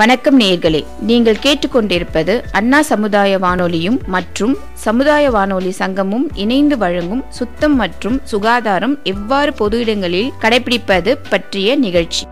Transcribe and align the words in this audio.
வணக்கம் 0.00 0.40
நேயர்களே 0.40 0.80
நீங்கள் 1.00 1.38
கேட்டுக்கொண்டிருப்பது 1.44 2.44
அண்ணா 2.52 2.82
சமுதாய 2.82 3.38
வானொலியும் 3.38 3.96
மற்றும் 4.06 4.56
சமுதாய 4.84 5.30
வானொலி 5.30 5.72
சங்கமும் 5.78 6.26
இணைந்து 6.34 6.78
வழங்கும் 6.78 7.24
சுத்தம் 7.28 7.76
மற்றும் 7.76 8.20
சுகாதாரம் 8.24 8.94
எவ்வாறு 9.02 9.52
பொது 9.52 9.78
இடங்களில் 9.78 10.32
கடைபிடிப்பது 10.40 11.14
பற்றிய 11.30 11.76
நிகழ்ச்சி. 11.76 12.24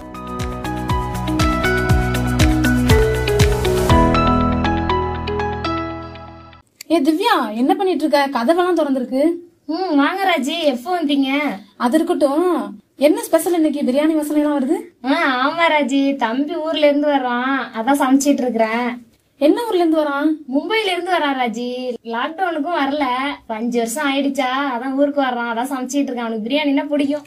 ஏ 6.90 7.02
திவ்யா 7.08 7.36
என்ன 7.54 7.74
பண்ணிட்டு 7.74 8.04
இருக்க? 8.04 8.28
கதவெல்லாம் 8.38 8.80
திறந்திருக்கு. 8.80 9.22
ம் 9.66 9.96
வாங்க 9.96 10.20
ராஜி. 10.30 10.58
எப்போ 10.74 11.00
வந்தீங்க? 11.00 11.30
அது 11.76 11.96
இருக்கட்டும். 11.98 12.52
என்ன 13.00 13.22
ஸ்பெஷல் 13.22 13.54
இன்னைக்கு? 13.54 13.80
பிரியாணி 13.80 14.14
மசாலா 14.14 14.38
எல்லாம் 14.40 14.56
வருது 14.58 14.76
ஆமா 15.02 15.66
ராஜி. 15.74 16.16
தம்பி 16.16 16.56
ஊர்ல 16.56 16.86
இருந்து 16.86 17.08
வர்றான். 17.08 17.58
அதான் 17.74 18.00
சமைச்சிட்டு 18.00 18.40
இருக்கிறேன். 18.44 19.06
என்ன 19.38 19.66
ஊர்ல 19.66 19.76
இருந்து 19.76 19.98
வரான்? 20.02 20.30
மும்பைல 20.54 20.84
இருந்து 20.84 21.12
வரான் 21.12 21.38
ராஜி. 21.42 21.94
லாக்டவுனுக்கும் 22.04 22.78
வரல. 22.80 23.04
அஞ்சு 23.46 23.78
வருஷம் 23.78 24.14
ஆயிடுச்சா? 24.14 24.48
அதான் 24.74 24.94
ஊருக்கு 24.94 25.22
வர்றான். 25.22 25.52
அதான் 25.52 25.70
சமைச்சிட்டு 25.72 26.10
இருக்கான். 26.10 26.26
அவனுக்கு 26.26 26.48
பிரியாணினா 26.48 26.86
பிடிக்கும். 26.86 27.22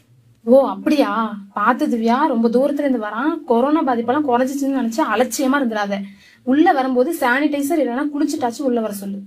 ஓ 0.46 0.70
அப்படியா? 0.70 1.34
பாத்து 1.54 1.88
திவ்யா 1.88 2.28
ரொம்ப 2.28 2.50
தூரத்துல 2.50 2.80
இருந்து 2.80 3.00
வரான். 3.00 3.44
கொரோனா 3.46 3.84
பாதிப்பெல்லாம் 3.84 4.28
குறைஞ்சிச்சுன்னு 4.28 4.80
நினைச்சு 4.82 5.02
அலட்சியமா 5.14 5.60
இருந்துடாத. 5.62 5.98
உள்ள 6.44 6.72
வரும்போது 6.72 7.16
சானிடைசர் 7.20 7.82
இல்லைன்னா 7.84 8.10
குளிச்சுட்டாச்சு 8.14 8.62
உள்ள 8.62 8.82
வர 8.82 8.94
சொல்லு. 8.94 9.18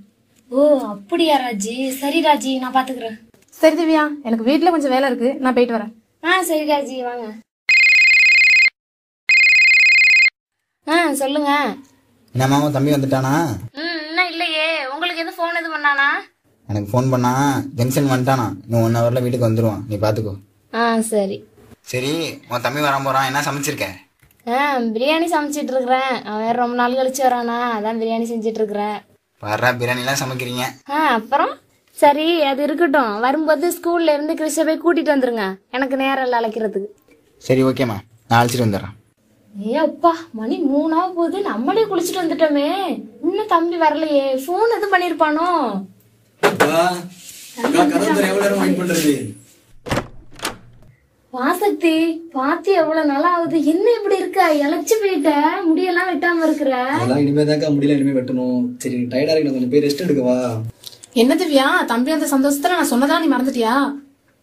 ஓ 0.51 0.81
அப்படியா 0.81 1.39
ராஜி? 1.39 1.91
சரி 1.91 2.23
ராஜி 2.23 2.59
நான் 2.59 2.75
பாத்துக்கிறேன். 2.75 3.19
சரி 3.49 3.77
திவ்யா 3.83 4.09
எனக்கு 4.23 4.45
வீட்ல 4.45 4.71
கொஞ்சம் 4.71 4.91
வேலை 4.91 5.09
இருக்கு. 5.09 5.35
நான் 5.41 5.55
போயிட்டு 5.55 5.79
வரேன். 5.79 5.93
ஆ 6.25 6.35
சரி 6.49 6.65
ராஜி 6.71 6.97
வாங்க. 7.07 7.25
ஆ 10.87 10.97
சொல்லுங்க. 11.23 11.51
என்னம்மா 12.35 12.57
உன் 12.65 12.77
தம்பி 12.77 12.95
வந்துட்டானா? 12.95 13.33
ம் 13.81 13.99
இன்னும் 14.09 14.31
இல்லையே. 14.33 14.67
உங்களுக்கு 14.95 15.23
எதுவும் 15.23 15.39
ஃபோன் 15.39 15.59
எதுவும் 15.61 15.77
பண்ணானா? 15.77 16.09
எனக்கு 16.69 16.91
ஃபோன் 16.91 17.11
பண்ணா 17.13 17.33
ஜங்ஷன் 17.79 18.11
வந்துட்டானா. 18.13 18.47
இன்னும் 18.67 18.85
ஒன் 18.87 18.99
ஹவரில் 18.99 19.25
வீட்டுக்கு 19.25 19.49
வந்துடுவான் 19.49 19.83
நீ 19.91 19.97
பார்த்துக்கோ 20.05 20.35
ஆ 20.73 20.85
சரி. 21.13 21.37
சரி 21.91 22.13
உன் 22.53 22.65
தம்பி 22.67 22.81
வர 22.87 22.95
போகிறான் 22.99 23.29
என்ன 23.31 23.43
சமைச்சிருக்க? 23.49 23.89
ஆ 24.47 24.61
பிரியாணி 24.95 25.27
சமைச்சிட்டு 25.35 25.73
இருக்கிறேன் 25.75 26.15
அவன் 26.29 26.43
வேற 26.45 26.57
ரொம்ப 26.63 26.77
நாள் 26.81 26.99
கழிச்சு 27.01 27.23
வரானா. 27.27 27.59
அதான் 27.77 28.01
பிரியாணி 28.03 28.27
செஞ்சிட்டு 28.33 28.61
இருக்கிறேன் 28.63 28.97
வர்றா 29.43 29.71
பிரியாணிலாம் 29.81 30.23
சமைக்கிறீங்க. 30.23 30.65
ஆ 30.91 30.99
அப்புறம்? 31.19 31.53
சரி 32.03 32.27
அது 32.51 32.61
இருக்கட்டும். 32.67 33.13
வரும்போது 33.25 33.67
ஸ்கூல்ல 33.77 34.15
இருந்து 34.17 34.35
கிறிஸ்ட 34.39 34.63
போய் 34.69 34.83
கூட்டிட்டு 34.85 35.15
வந்துருங்க. 35.15 35.45
எனக்கு 35.77 35.97
நேரம் 36.03 36.25
இல்லை 36.27 36.39
அழைக்கிறதுக்கு. 36.41 36.91
சரி 37.47 37.63
ஓகேம்மா 37.69 37.97
நான் 38.29 38.39
அழைச்சிட்டு 38.39 38.67
வந்துடுறேன். 38.67 38.95
ஏ 39.55 39.75
அப்பா 39.87 40.13
மணி 40.39 40.57
மூணாவது 40.71 41.13
போகுது. 41.19 41.39
நம்மளே 41.51 41.83
குளிச்சுட்டு 41.91 42.23
வந்துட்டோமே. 42.23 42.71
இன்னும் 43.27 43.53
தம்பி 43.55 43.77
வரலையே. 43.85 44.25
ஃபோன் 44.45 44.75
எதுவும் 44.77 44.95
பண்ணிருப்பானோ? 44.95 45.49
வாசக்தி 51.37 51.95
பாத்தி 52.35 52.73
எவ்வளவு 52.81 53.09
நாள் 53.11 53.29
ஆகுது 53.31 53.59
என்ன 53.73 53.87
இப்படி 53.99 54.17
இருக்க? 54.21 54.41
இழைச்சு 54.65 54.97
போயிட்ட. 55.03 55.31
முடியெல்லாம் 55.69 56.11
வெட்டாம 56.11 56.45
இருக்கிற. 56.49 56.73
இனிமே 57.23 57.45
தாக்கா 57.51 57.69
முடியல 57.77 57.97
இனிமே 57.99 58.17
வெட்டணும். 58.19 58.65
சரி 58.83 58.99
டயர்டா 59.13 59.35
இருக்கு 59.35 59.55
கொஞ்சம் 59.55 59.73
போய் 59.75 59.85
ரெஸ்ட் 59.87 60.05
எடுக்கவா? 60.07 60.39
என்ன 61.23 61.33
திவ்யா? 61.41 61.67
தம்பி 61.91 62.11
அந்த 62.15 62.27
சந்தோஷத்துல 62.35 62.77
நான் 62.79 62.93
சொன்னதா 62.93 63.17
நீ 63.23 63.29
மறந்துட்டியா? 63.33 63.75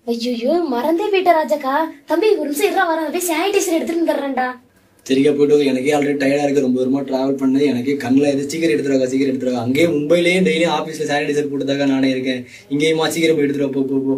ஐயோ 0.07 0.53
மறந்தே 0.73 1.07
போயிட்ட 1.13 1.31
ராஜாக்கா. 1.39 1.73
தம்பி 2.09 2.27
ஒரு 2.41 2.47
நிமிஷம் 2.49 2.67
இருடா 2.69 2.83
வரேன் 2.89 3.07
அப்படியே 3.07 3.25
சானிடைசர் 3.29 3.75
எடுத்துட்டு 3.77 4.03
வந்துடுறேன்டா. 4.03 4.45
சரிக்கா 5.05 5.31
போயிட்டு. 5.37 5.69
எனக்கே 5.71 5.93
ஆல்ரெடி 5.97 6.19
டயர்டா 6.23 6.45
இருக்கு. 6.45 6.65
ரொம்ப 6.65 6.77
தூரமா 6.79 7.01
டிராவல் 7.09 7.39
பண்ணு. 7.41 7.59
எனக்கே 7.71 7.95
கண்ணில் 8.03 8.31
எது 8.33 8.43
சீக்கிரம் 8.51 8.75
எடுத்துருவா 8.75 9.07
சீக்கிரம் 9.13 9.31
எடுத்துருவா 9.33 9.63
அங்கேயே 9.65 9.87
மும்பைலேயே 9.95 10.39
டெய்லி 10.47 10.67
ஆஃபீஸ்ல 10.77 11.07
சானிடைசர் 11.11 11.49
போட்டுதாக்கா 11.51 11.87
நானே 11.93 12.09
இருக்கேன். 12.15 12.41
இங்கேயுமா 12.73 13.07
சீக்கிரம் 13.15 13.37
போய் 13.39 13.47
எடுத்துருவா 13.47 13.71
போ 13.77 13.83
போ 13.91 13.99
போ. 14.07 14.15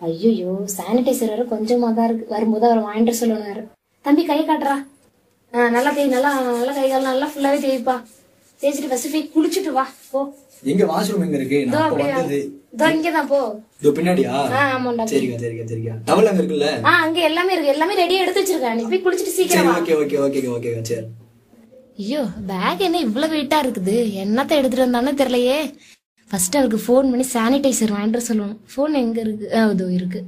ஐயோ 0.00 0.52
சானிடைசர் 0.76 1.32
வேற 1.34 1.44
கொஞ்சமா 1.54 1.90
தான் 1.98 2.08
இருக்கு. 2.08 2.26
வரும்போது 2.34 2.66
அவர் 2.70 2.86
வாங்கிட்டு 2.88 3.20
சொல்லணும் 3.20 3.70
தம்பி 4.04 4.24
கை 4.30 4.40
காட்டுறா. 4.50 4.76
ஆ 5.52 5.68
நல்லா 5.76 5.90
தேய் 5.96 6.14
நல்லா 6.16 6.30
நல்லா 6.60 6.72
கை 6.80 6.86
கால் 6.92 7.08
நல்லா 7.10 7.26
ஃபுல்லாவே 7.32 7.58
தேய்ப்பா. 7.64 7.96
தேய்ச்சிட்டு 8.64 8.90
ஃபர்ஸ்ட் 8.90 9.14
போய் 9.14 9.30
குளிச்சுட்டு 9.36 9.72
வா 9.78 9.86
போ. 10.12 10.20
எங்க 10.72 10.84
வாஷ்ரூம் 10.90 11.24
எங்க 11.24 11.36
இருக்கு? 11.40 11.58
நான் 11.72 11.86
அப்ப 11.86 12.04
வந்தது. 12.04 12.38
இதோ 12.74 12.86
இங்கதான் 12.94 13.28
போ. 13.32 13.40
இதோ 13.80 13.90
பின்னாடியா? 13.98 14.30
ஆ 14.58 14.60
ஆமாண்டா. 14.76 15.04
சரிக்கா 15.10 15.38
சரிக்கா 15.42 15.64
சரிக்கா. 15.72 15.94
டவல் 16.08 16.30
அங்க 16.30 16.40
இருக்குல்ல? 16.42 16.68
ஆ 16.88 16.92
அங்க 17.06 17.20
எல்லாமே 17.30 17.52
இருக்கு. 17.54 17.74
எல்லாமே 17.74 17.94
ரெடியா 18.02 18.22
எடுத்து 18.24 18.42
வச்சிருக்கேன். 18.42 18.78
நீ 18.78 18.84
போய் 18.92 19.04
குளிச்சுட்டு 19.06 19.36
சீக்கிரம் 19.38 19.68
வா. 19.70 19.74
ஓகே 19.80 19.96
ஓகே 20.04 20.18
ஓகே 20.26 20.42
ஓகே 20.56 20.72
சரி. 20.90 21.04
ஐயோ 21.98 22.22
பேக் 22.46 22.86
என்ன 22.86 23.00
இவ்வளவு 23.00 23.34
வெயிட்டா 23.34 23.58
இருக்குது? 23.64 23.96
என்னத்த 24.22 24.52
எடுத்துட்டு 24.60 24.86
வந்தானே 24.86 25.12
தெரியலையே. 25.20 25.58
ஃபர்ஸ்ட் 26.30 26.56
அவருக்கு 26.56 26.80
ஃபோன் 26.86 27.10
பண்ணி 27.10 27.26
சானிடைசர் 27.34 27.94
வாங்கிட்டு 27.96 28.28
சொல்லணும். 28.28 28.56
ஃபோன் 28.72 28.94
எங்க 29.02 29.20
இருக்கு? 29.20 29.46
இதோ 29.74 29.86
இருக்கு. 29.98 30.22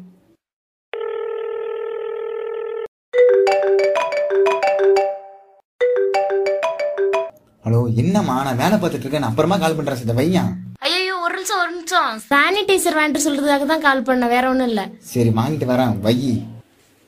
ஹலோ 7.67 7.79
என்னம்மா 8.01 8.35
நான் 8.47 8.59
வேலை 8.61 8.77
பார்த்துட்டு 8.77 9.05
இருக்கேன் 9.05 9.25
நான் 9.25 9.33
அப்புறமா 9.33 9.57
கால் 9.63 9.77
பண்ணுறேன் 9.77 9.99
சித்த 10.01 10.15
வையன் 10.19 10.51
ஐயோ 10.89 11.15
ஒரு 11.25 11.35
நிமிஷம் 11.37 11.61
ஒரு 11.63 11.71
நிமிஷம். 11.77 12.11
சானிடைசர் 12.33 12.99
வாங்கிட்டு 12.99 13.25
சொல்றதுக்காக 13.25 13.67
தான் 13.71 13.83
கால் 13.87 14.05
பண்ண 14.09 14.27
வேற 14.35 14.45
ஒண்ணும் 14.51 14.71
இல்ல. 14.73 14.83
சரி 15.13 15.31
வாங்கிட்டு 15.39 15.67
வரேன் 15.73 15.97
வை. 16.05 16.15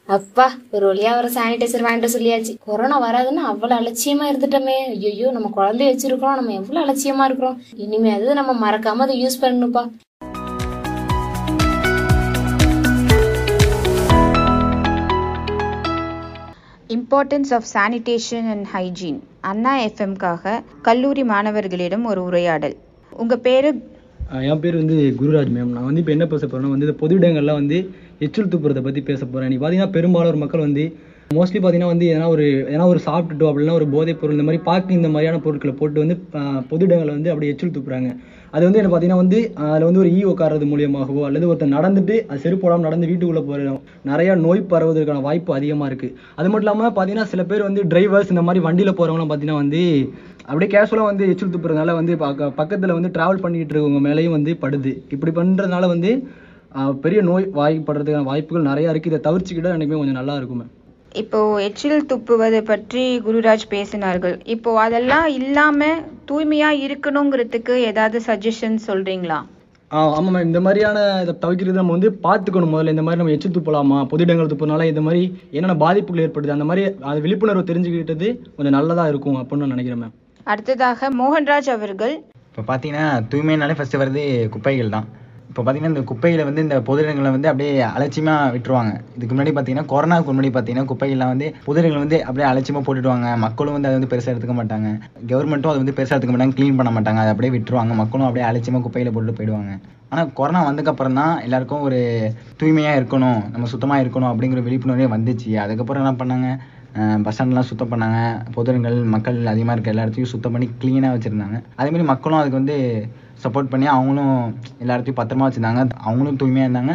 அப்பா 0.08 0.46
ஒரு 0.74 0.84
வழியா 0.90 1.12
ஒரு 1.20 1.28
சானிடைசர் 1.36 1.86
வாங்கிட்டு 1.86 2.14
சொல்லியாச்சு. 2.16 2.52
கொரோனா 2.66 2.98
வராதுன்னு 3.06 3.44
அவ்வளவு 3.52 3.78
அலட்சியமா 3.80 4.26
இருந்துட்டோமே. 4.30 4.76
ஐயோ 5.12 5.30
நம்ம 5.36 5.50
குழந்தைய 5.58 5.92
வச்சிருக்கோம் 5.92 6.38
நம்ம 6.40 6.54
எவ்வளவு 6.60 6.84
அலட்சியமா 6.84 7.26
இருக்கிறோம். 7.28 7.58
இனிமே 7.84 8.12
அது 8.18 8.38
நம்ம 8.40 8.54
மறக்காம 8.66 9.06
அதை 9.06 9.16
use 9.24 9.42
பண்ணணும்ப்பா. 9.44 9.84
Importance 16.90 17.50
of 17.56 17.66
sanitation 17.72 18.46
and 18.52 18.66
hygiene 18.74 19.18
அண்ணா 19.50 19.72
எஃப்எம்காக 19.86 20.52
கல்லூரி 20.86 21.22
மாணவர்களிடம் 21.32 22.04
ஒரு 22.10 22.20
உரையாடல். 22.28 22.76
உங்கள் 23.12 23.42
பேர்? 23.46 23.68
என் 24.50 24.62
பேர் 24.62 24.78
வந்து 24.80 24.96
குருராஜ் 25.18 25.52
மேம் 25.56 25.74
நான் 25.74 25.86
வந்து 25.88 26.00
இப்போ 26.02 26.12
என்ன 26.14 26.26
பேச 26.32 26.42
போகிறேன்னா 26.44 26.72
வந்து 26.74 26.86
இந்த 26.88 26.96
பொது 27.02 27.14
இடங்கள்லாம் 27.18 27.60
வந்து 27.60 27.78
எச்சில் 28.26 28.50
துப்புறதை 28.54 28.82
பற்றி 28.86 29.02
பேச 29.10 29.20
போகிறேன் 29.24 29.52
நீ 29.52 29.58
பார்த்தீங்கன்னா 29.58 29.94
பெரும்பாலும் 29.96 30.42
மக்கள் 30.44 30.66
வந்து 30.66 30.84
மோஸ்ட்லி 31.36 31.60
பார்த்தீங்கன்னா 31.60 31.92
வந்து 31.92 32.06
எதனா 32.12 32.28
ஒரு 32.34 32.44
எதனா 32.70 32.88
ஒரு 32.92 33.00
சாப்பிட்டுட்டோ 33.06 33.48
அப்படின்னா 33.50 33.76
ஒரு 33.80 33.86
போதைப் 33.94 34.20
பொருள் 34.20 34.36
இந்த 34.36 34.46
மாதிரி 34.48 34.62
பாக்கு 34.68 34.98
இந்த 34.98 35.08
மாதிரியான 35.14 35.40
பொருட்களை 35.46 35.74
போட்டு 35.80 36.02
வந்து 36.04 36.16
பொது 36.70 36.82
இடங்களை 36.88 37.12
வந்து 37.16 37.32
அப்படியே 37.32 37.52
எச்சில் 37.54 37.76
துப்புறாங்க. 37.76 38.10
அது 38.54 38.62
வந்து 38.66 38.80
என்ன 38.80 38.90
பார்த்தீங்கன்னா 38.90 39.22
வந்து 39.22 39.38
அதில் 39.64 39.86
வந்து 39.88 40.02
ஒரு 40.02 40.10
ஈ 40.18 40.20
உட்கார்றது 40.30 40.66
மூலியமாகவோ 40.70 41.22
அல்லது 41.28 41.48
ஒருத்தர் 41.50 41.74
நடந்துட்டு 41.76 42.16
அது 42.28 42.42
செருப்போடாமல் 42.44 42.86
நடந்து 42.88 43.10
வீட்டுக்குள்ளே 43.10 43.42
போகிற 43.48 43.74
நிறையா 44.10 44.34
நோய் 44.46 44.62
பரவுவதற்கான 44.72 45.22
வாய்ப்பு 45.26 45.52
அதிகமாக 45.58 45.90
இருக்குது 45.90 46.14
அது 46.38 46.48
மட்டும் 46.48 46.66
இல்லாமல் 46.66 46.94
பார்த்தீங்கன்னா 46.96 47.30
சில 47.32 47.44
பேர் 47.50 47.68
வந்து 47.68 47.84
டிரைவர்ஸ் 47.92 48.32
இந்த 48.34 48.44
மாதிரி 48.48 48.62
வண்டியில் 48.66 48.96
போகிறவங்களாம் 49.00 49.30
பார்த்தீங்கன்னா 49.32 49.62
வந்து 49.62 49.82
அப்படியே 50.48 50.70
கேஷுவலாக 50.74 51.10
வந்து 51.10 51.24
எச்சில் 51.32 51.54
துப்புறதுனால 51.54 51.94
வந்து 52.00 52.12
பக்க 52.22 52.50
பக்கத்தில் 52.60 52.96
வந்து 52.98 53.12
ட்ராவல் 53.16 53.42
பண்ணிக்கிட்டு 53.44 53.74
இருக்கவங்க 53.74 54.00
மேலேயும் 54.06 54.36
வந்து 54.36 54.52
படுது. 54.62 54.92
இப்படி 55.14 55.32
பண்ணுறதுனால 55.38 55.86
வந்து 55.94 56.12
பெரிய 57.04 57.20
நோய் 57.28 57.44
வாய்ப்படுறதுக்கான 57.58 58.28
வாய்ப்புகள் 58.30 58.68
நிறையா 58.70 58.90
இருக்குது 58.92 59.12
இதை 59.14 59.22
தவிர்த்துக்கிட்டால் 59.26 59.76
எனக்குமே 59.76 60.00
கொஞ்சம் 60.00 60.20
நல்லா 60.20 60.36
இருக்குமே. 60.40 60.66
இப்போ 61.22 61.38
எச்சில் 61.66 62.06
துப்புவது 62.10 62.58
பற்றி 62.70 63.02
குருராஜ் 63.26 63.64
பேசினார்கள். 63.74 64.34
இப்போ 64.54 64.70
அதெல்லாம் 64.86 65.28
இல்லாம 65.38 65.86
தூய்மையா 66.30 66.70
இருக்கணுங்கிறதுக்கு 66.86 67.74
ஏதாவது 67.90 68.18
சஜஷன் 68.26 68.76
சொல்றீங்களா? 68.88 69.38
ஆ 69.90 70.00
ஆமாம் 70.16 70.34
மேம் 70.34 70.46
இந்த 70.48 70.60
மாதிரியான 70.64 70.98
இதை 71.22 71.34
தவிர்க்கிறது 71.42 71.80
நம்ம 71.80 71.94
வந்து 71.96 72.10
பார்த்துக்கணும் 72.26 72.72
முதல்ல. 72.74 72.94
இந்த 72.94 73.04
மாதிரி 73.06 73.20
நம்ம 73.20 73.34
எச்சு 73.34 73.50
துப்பலாமா? 73.56 73.98
பொது 74.10 74.24
இடங்கள் 74.26 74.50
துப்புறதுனால 74.50 74.88
இந்த 74.92 75.02
மாதிரி 75.06 75.22
என்னென்ன 75.56 75.76
பாதிப்புகள் 75.84 76.24
ஏற்படுது? 76.24 76.56
அந்த 76.56 76.66
மாதிரி 76.70 76.82
அது 77.10 77.18
விழிப்புணர்வு 77.26 77.70
தெரிஞ்சுக்கிட்டது 77.70 78.28
கொஞ்சம் 78.56 78.76
நல்லதாக 78.78 79.12
இருக்கும் 79.12 79.38
அப்படின்னு 79.40 79.64
நான் 79.64 79.74
நினைக்கிறேன் 79.76 80.02
மேம் 80.04 80.16
அடுத்ததாக 80.52 81.10
மோகன்ராஜ் 81.20 81.70
அவர்கள். 81.76 82.14
இப்போ 82.50 82.62
பார்த்தீங்கன்னா 82.68 83.06
தூய்மைனாலே 83.32 83.78
ஃபஸ்ட்டு 83.78 84.02
வருது 84.02 84.24
குப்பைகள் 84.56 84.94
தான். 84.96 85.08
இப்போ 85.58 85.66
பார்த்தீங்கன்னா 85.66 85.94
இந்த 85.94 86.02
குப்பையில் 86.08 86.40
வந்து 86.48 86.62
இந்த 86.64 86.76
பொது 86.88 87.00
இடங்களை 87.04 87.30
வந்து 87.36 87.48
அப்படியே 87.50 87.70
அலட்சியமாக 87.94 88.50
விட்டுருவாங்க. 88.54 88.92
இதுக்கு 89.16 89.32
முன்னாடி 89.34 89.52
பார்த்தீங்கன்னா 89.54 89.88
கொரோனாவுக்கு 89.92 90.32
முன்னாடி 90.32 90.50
பார்த்தீங்கன்னா 90.56 90.88
குப்பைகள்லாம் 90.90 91.32
வந்து 91.32 91.46
பொது 91.64 91.80
இடங்கள் 91.80 92.02
வந்து 92.02 92.18
அப்படியே 92.26 92.46
அலட்சியமாக 92.50 92.84
போட்டுடுவாங்க. 92.88 93.26
மக்களும் 93.44 93.74
வந்து 93.76 93.88
அதை 93.88 93.96
வந்து 93.98 94.10
பெருசாக 94.12 94.32
எடுத்துக்க 94.34 94.54
மாட்டாங்க. 94.60 94.88
கவர்மெண்ட்டும் 95.32 95.72
அதை 95.72 95.80
வந்து 95.82 95.96
பெருசாக 95.98 96.14
எடுத்துக்க 96.16 96.36
மாட்டாங்க 96.36 96.56
க்ளீன் 96.60 96.78
பண்ண 96.80 96.92
மாட்டாங்க. 96.98 97.22
அதை 97.24 97.32
அப்படியே 97.34 97.52
விட்டுருவாங்க. 97.56 97.96
மக்களும் 98.02 98.28
அப்படியே 98.28 98.46
அலட்சியமாக 98.50 98.84
குப்பையில் 98.86 99.12
போட்டு 99.18 99.36
போயிடுவாங்க. 99.40 99.74
ஆனால் 100.12 100.32
கொரோனா 100.38 100.62
வந்ததுக்கப்புறம் 100.70 101.20
தான் 101.22 101.34
எல்லாருக்கும் 101.48 101.84
ஒரு 101.88 102.00
தூய்மையாக 102.62 103.00
இருக்கணும் 103.02 103.42
நம்ம 103.54 103.74
சுத்தமாக 103.74 104.04
இருக்கணும் 104.06 104.30
அப்படிங்கிற 104.32 104.62
விழிப்புணர்வே 104.68 105.08
வந்துச்சு. 105.16 105.52
அதுக்கப்புறம் 105.66 106.04
என்ன 106.04 106.16
பண்ணாங்க? 106.24 106.48
பஸ் 107.24 107.36
ஸ்டாண்ட்லாம் 107.36 107.70
சுத்தம் 107.70 107.94
பண்ணாங்க. 107.94 108.20
பொது 108.54 108.70
இடங்கள் 108.72 108.98
மக்கள் 109.14 109.38
அதிகமாக 109.52 109.74
இருக்க 109.76 109.94
எல்லா 109.94 110.04
இடத்தையும் 110.06 110.34
சுத்தம் 110.34 110.54
பண்ணி 110.54 110.68
க்ளீனாக 110.82 111.14
வச்சுருந்தாங்க. 111.16 111.58
அதேமாதிரி 111.80 112.12
மக்களும் 112.12 112.42
அதுக்கு 112.42 112.60
வந்து 112.60 112.76
சப்போர்ட் 113.42 113.72
பண்ணி 113.72 113.86
அவங்களும் 113.94 114.36
எல்லா 114.82 114.94
இடத்தையும் 114.96 115.20
பத்திரமா 115.20 115.46
வச்சுருந்தாங்க. 115.48 115.82
அவங்களும் 116.08 116.38
தூய்மையாக 116.42 116.68
இருந்தாங்க. 116.68 116.94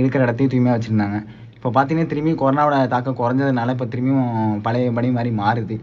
இருக்கிற 0.00 0.20
இடத்தையும் 0.26 0.52
தூய்மையாக 0.52 0.76
வச்சுருந்தாங்க. 0.78 1.18
இப்போ 1.56 1.70
பார்த்தீங்கன்னா 1.74 2.10
திரும்பியும் 2.12 2.38
கொரோனாவோட 2.42 2.76
தாக்கம் 2.92 3.18
குறைஞ்சதுனால 3.18 3.74
இப்போ 3.76 3.86
திரும்பியும் 3.92 4.30
பழையபடி 4.66 5.10
மாதிரி 5.18 5.32
மாறுது. 5.42 5.76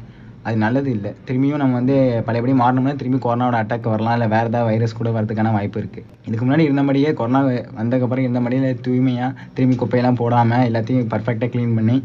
அது 0.47 0.55
நல்லது 0.63 0.89
இல்லை. 0.95 1.11
திரும்பியும் 1.27 1.61
நம்ம 1.61 1.75
வந்து 1.79 1.95
பழையபடி 2.27 2.53
மாறணும்னா 2.61 2.93
திரும்பி 3.01 3.19
கொரோனாவோட 3.25 3.57
அட்டாக் 3.61 3.89
வரலாம். 3.93 4.15
இல்லை 4.17 4.27
வேறு 4.33 4.49
ஏதாவது 4.51 4.67
வைரஸ் 4.69 4.97
கூட 4.99 5.09
வரதுக்கான 5.17 5.51
வாய்ப்பு 5.57 5.79
இருக்குது 5.81 6.05
இதுக்கு 6.27 6.43
முன்னாடி 6.45 6.65
இருந்தபடியே 6.69 7.09
கொரோனா 7.19 7.41
வந்ததுக்கப்புறம் 7.79 8.25
இருந்தபடியே 8.27 8.71
தூய்மையாக 8.87 9.31
திரும்பி 9.57 9.77
குப்பையெல்லாம் 9.81 10.19
போடாமல் 10.21 10.65
எல்லாத்தையும் 10.69 11.09
பர்ஃபெக்டாக 11.13 11.49
க்ளீன் 11.55 11.77
பண்ணி 11.79 11.97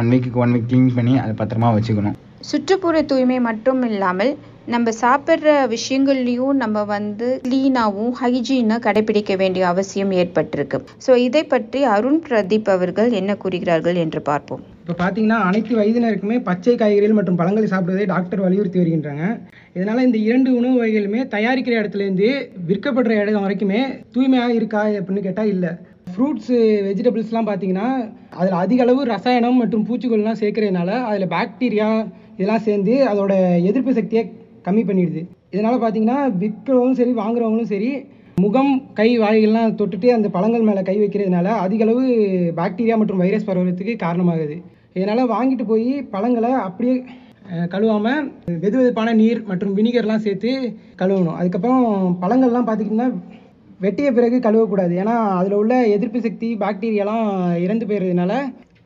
ஒன் 0.00 0.10
வீக்குக்கு 0.12 0.42
ஒன் 0.44 0.54
வீக் 0.56 0.68
க்ளீன் 0.70 0.90
பண்ணி 0.98 1.14
அதை 1.24 1.34
பத்திரமா 1.42 1.70
வச்சுக்கணும். 1.76 2.16
சுற்றுப்புற 2.50 2.96
தூய்மை 3.12 3.38
மட்டும் 3.48 3.82
இல்லாமல் 3.90 4.32
நம்ம 4.74 4.92
சாப்பிட்ற 5.02 5.48
விஷயங்கள்லையும் 5.72 6.56
நம்ம 6.62 6.78
வந்து 6.92 7.26
க்ளீனாகவும் 7.44 8.14
ஹைஜீனாக 8.20 8.82
கடைபிடிக்க 8.86 9.32
வேண்டிய 9.42 9.64
அவசியம் 9.72 10.12
ஏற்பட்டிருக்கு. 10.20 10.78
ஸோ 11.04 11.10
இதை 11.26 11.42
பற்றி 11.52 11.80
அருண் 11.96 12.18
பிரதீப் 12.24 12.70
அவர்கள் 12.74 13.10
என்ன 13.20 13.36
கூறுகிறார்கள் 13.42 13.98
என்று 14.04 14.20
பார்ப்போம். 14.30 14.62
இப்போ 14.82 14.94
பார்த்தீங்கன்னா 15.02 15.38
அனைத்து 15.48 15.72
வயதினருக்குமே 15.80 16.38
பச்சை 16.48 16.74
காய்கறிகள் 16.80 17.16
மற்றும் 17.18 17.38
பழங்களை 17.40 17.68
சாப்பிடுவதை 17.72 18.06
டாக்டர் 18.14 18.42
வலியுறுத்தி 18.46 18.80
வருகின்றாங்க. 18.82 19.26
இதனால் 19.76 20.06
இந்த 20.06 20.18
இரண்டு 20.28 20.50
உணவு 20.60 20.76
வகைகளுமே 20.82 21.20
தயாரிக்கிற 21.34 21.76
இடத்துலேருந்து 21.80 22.30
விற்கப்படுற 22.70 23.14
இடம் 23.22 23.44
வரைக்குமே 23.46 23.82
தூய்மையாக 24.16 24.56
இருக்கா 24.58 24.82
அப்படின்னு 25.00 25.26
கேட்டால் 25.28 25.52
இல்லை. 25.54 25.72
ஃப்ரூட்ஸு 26.14 26.58
வெஜிடபிள்ஸ்லாம் 26.88 27.48
பார்த்தீங்கன்னா 27.50 27.88
அதில் 28.40 28.58
அதிக 28.64 28.82
அளவு 28.86 29.04
ரசாயனம் 29.14 29.60
மற்றும் 29.62 29.86
பூச்சிகள்லாம் 29.90 30.40
சேர்க்கறதுனால 30.42 30.90
அதில் 31.10 31.32
பாக்டீரியா 31.36 31.88
இதெல்லாம் 32.36 32.66
சேர்ந்து 32.68 32.94
அதோட 33.12 33.32
எதிர்ப்பு 33.70 33.92
சக்தியை 33.98 34.24
கம்மி 34.68 34.82
பண்ணிடுது. 34.88 35.22
இதனால் 35.54 35.82
பார்த்தீங்கன்னா 35.82 36.18
விற்கிறவங்களும் 36.42 37.00
சரி 37.00 37.12
வாங்குறவங்களும் 37.22 37.72
சரி 37.74 37.90
முகம் 38.44 38.72
கை 38.96 39.10
வாய்கள்லாம் 39.20 39.76
தொட்டுட்டு 39.80 40.08
அந்த 40.14 40.28
பழங்கள் 40.34 40.66
மேலே 40.68 40.80
கை 40.88 40.96
வைக்கிறதுனால 41.02 41.52
அதிகளவு 41.64 42.02
பாக்டீரியா 42.58 42.96
மற்றும் 43.02 43.22
வைரஸ் 43.22 43.46
பரவுறதுக்கு 43.46 43.94
காரணமாகுது. 44.02 44.56
இதனால் 44.96 45.30
வாங்கிட்டு 45.36 45.64
போய் 45.70 45.88
பழங்களை 46.14 46.50
அப்படியே 46.66 46.96
கழுவாமல் 47.72 48.22
வெது 48.62 48.76
வெதுப்பான 48.78 49.14
நீர் 49.20 49.40
மற்றும் 49.48 49.74
வினிகர்லாம் 49.78 50.24
சேர்த்து 50.24 50.50
கழுவணும். 51.00 51.36
அதுக்கப்புறம் 51.40 51.84
பழங்கள்லாம் 52.22 52.68
பார்த்திங்கன்னா 52.68 53.08
வெட்டிய 53.84 54.08
பிறகு 54.16 54.36
கழுவக்கூடாது. 54.46 54.92
ஏன்னா 55.02 55.14
அதில் 55.38 55.58
உள்ள 55.60 55.74
எதிர்ப்பு 55.96 56.20
சக்தி 56.26 56.48
பாக்டீரியாலாம் 56.62 57.26
இறந்து 57.64 57.86
போயிடுறதுனால 57.88 58.34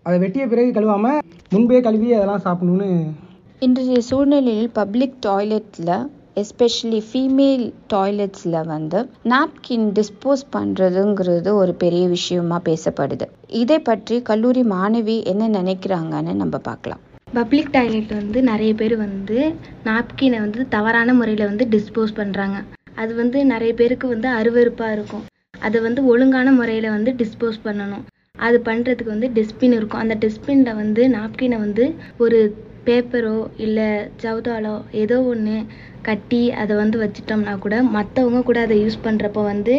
அதை 0.07 0.17
வெட்டிய 0.25 0.45
பிறகு 0.53 0.71
கழுவாமல் 0.79 1.21
முன்பே 1.55 1.81
கழுவி 1.87 2.09
அதெல்லாம் 2.19 2.45
சாப்பிடணுன்னு 2.47 2.91
இன்றைய 3.65 3.95
சூழ்நிலையில் 4.07 4.69
பப்ளிக் 4.77 5.17
டாய்லெட்டில் 5.25 5.91
எஸ்பெஷலி 6.43 7.01
ஃபீமேல் 7.09 7.65
டாய்லெட்ஸில் 7.93 8.57
வந்து 8.71 8.99
நாப்கின் 9.33 9.85
டிஸ்போஸ் 9.99 10.45
பண்ணுறதுங்கிறது 10.55 11.51
ஒரு 11.63 11.73
பெரிய 11.83 12.05
விஷயமா 12.15 12.59
பேசப்படுது. 12.69 13.27
இதை 13.63 13.79
பற்றி 13.89 14.17
கல்லூரி 14.31 14.63
மாணவி 14.73 15.17
என்ன 15.33 15.49
நினைக்கிறாங்கன்னு 15.59 16.35
நம்ம 16.43 16.61
பார்க்கலாம். 16.69 17.03
பப்ளிக் 17.33 17.71
டாய்லெட் 17.77 18.15
வந்து 18.21 18.41
நிறைய 18.51 18.75
பேர் 18.81 18.97
வந்து 19.05 19.37
நாப்கினை 19.91 20.41
வந்து 20.47 20.65
தவறான 20.77 21.17
முறையில் 21.21 21.45
வந்து 21.51 21.67
டிஸ்போஸ் 21.75 22.15
பண்ணுறாங்க 22.21 22.57
அது 23.03 23.13
வந்து 23.21 23.45
நிறைய 23.53 23.75
பேருக்கு 23.83 24.09
வந்து 24.15 24.31
அருவருப்பாக 24.39 24.97
இருக்கும். 24.99 25.27
அதை 25.67 25.81
வந்து 25.89 26.03
ஒழுங்கான 26.15 26.49
முறையில் 26.61 26.95
வந்து 26.97 27.13
டிஸ்போஸ் 27.23 27.61
பண்ணணும். 27.69 28.05
அது 28.47 28.59
பண்ணுறதுக்கு 28.71 29.15
வந்து 29.17 29.31
டஸ்ட்பின் 29.37 29.77
இருக்கும். 29.79 30.03
அந்த 30.05 30.15
டஸ்ட்பினில் 30.25 30.79
வந்து 30.83 31.05
நாப்கினை 31.19 31.57
வந்து 31.67 31.85
ஒரு 32.25 32.39
பேப்பரோ 32.87 33.37
இல்லை 33.65 33.89
ஜவுதாலோ 34.23 34.75
ஏதோ 35.03 35.17
ஒன்று 35.33 35.57
கட்டி 36.03 36.41
அதை 36.61 36.75
வந்து 36.77 36.97
வச்சிட்டோம்னா 37.03 37.55
கூட 37.59 37.77
மற்றவங்க 37.97 38.41
கூட 38.43 38.59
அதை 38.67 38.77
யூஸ் 38.83 38.97
பண்ணுறப்போ 39.05 39.43
வந்து 39.45 39.75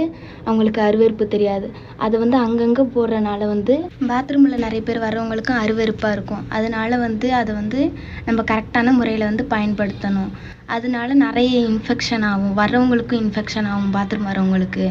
அவங்களுக்கு 0.45 0.81
அருவருப்பு 0.81 1.25
தெரியாது. 1.27 1.67
அதை 1.97 2.15
வந்து 2.19 2.37
அங்கங்கே 2.37 2.83
போடுறனால 2.95 3.47
வந்து 3.53 3.75
பாத்ரூமில் 4.11 4.63
நிறைய 4.65 4.81
பேர் 4.81 5.05
வர்றவங்களுக்கும் 5.05 5.61
அருவருப்பாக 5.63 6.15
இருக்கும். 6.17 6.43
அதனால 6.49 6.97
வந்து 6.97 7.29
அதை 7.33 7.51
வந்து 7.55 7.81
நம்ம 8.25 8.43
கரெக்டான 8.51 8.93
முறையில் 8.99 9.29
வந்து 9.29 9.45
பயன்படுத்தணும். 9.55 10.31
அதனால 10.75 11.13
நிறைய 11.25 11.55
இன்ஃபெக்ஷன் 11.71 12.25
ஆகும். 12.31 12.53
வர்றவங்களுக்கும் 12.59 13.21
இன்ஃபெக்ஷன் 13.25 13.69
ஆகும் 13.71 13.91
பாத்ரூம் 13.95 14.29
வரவங்களுக்கு 14.31 14.85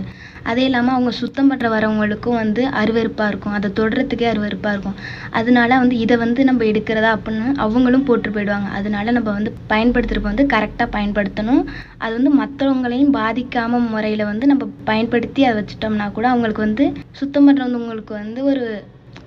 அதே 0.44 0.64
இல்லாமல் 0.64 0.92
அவங்க 0.92 1.10
சுத்தம் 1.18 1.50
பண்ணுற 1.50 1.68
வரவங்களுக்கும் 1.68 2.38
வந்து 2.40 2.62
அருவருப்பாக 2.80 3.28
இருக்கும். 3.28 3.52
அதை 3.52 3.68
தொடுறதுக்கே 3.70 4.26
அருவருப்பாக 4.30 4.74
இருக்கும். 4.74 4.96
அதனால 5.32 5.78
வந்து 5.78 5.96
இதை 5.98 6.16
வந்து 6.16 6.40
நம்ம 6.44 6.64
எடுக்கிறதா 6.64 7.10
அப்படின்னு 7.16 7.48
அவங்களும் 7.58 8.04
போட்டு 8.04 8.30
போயிடுவாங்க. 8.30 8.70
அதனால 8.78 9.10
நம்ம 9.10 9.30
வந்து 9.32 9.52
பயன்படுத்துகிறப்ப 9.68 10.32
வந்து 10.32 10.46
கரெக்டாக 10.54 10.88
பயன்படுத்தணும். 10.96 11.62
அது 11.98 12.12
வந்து 12.18 12.32
மற்றவங்களையும் 12.40 13.14
பாதிக்காமல் 13.16 13.88
முறையில் 13.88 14.24
வந்து 14.24 14.46
நம்ம 14.46 14.62
பயன்படுத்தி 14.84 15.44
அதை 15.44 15.56
வச்சுட்டோம்னா 15.60 16.08
கூட 16.12 16.28
அவங்களுக்கு 16.28 16.66
வந்து 16.68 16.86
சுத்தம் 17.12 17.48
பண்ணுறவங்களுக்கு 17.48 18.14
வந்து 18.14 18.40
ஒரு 18.44 18.64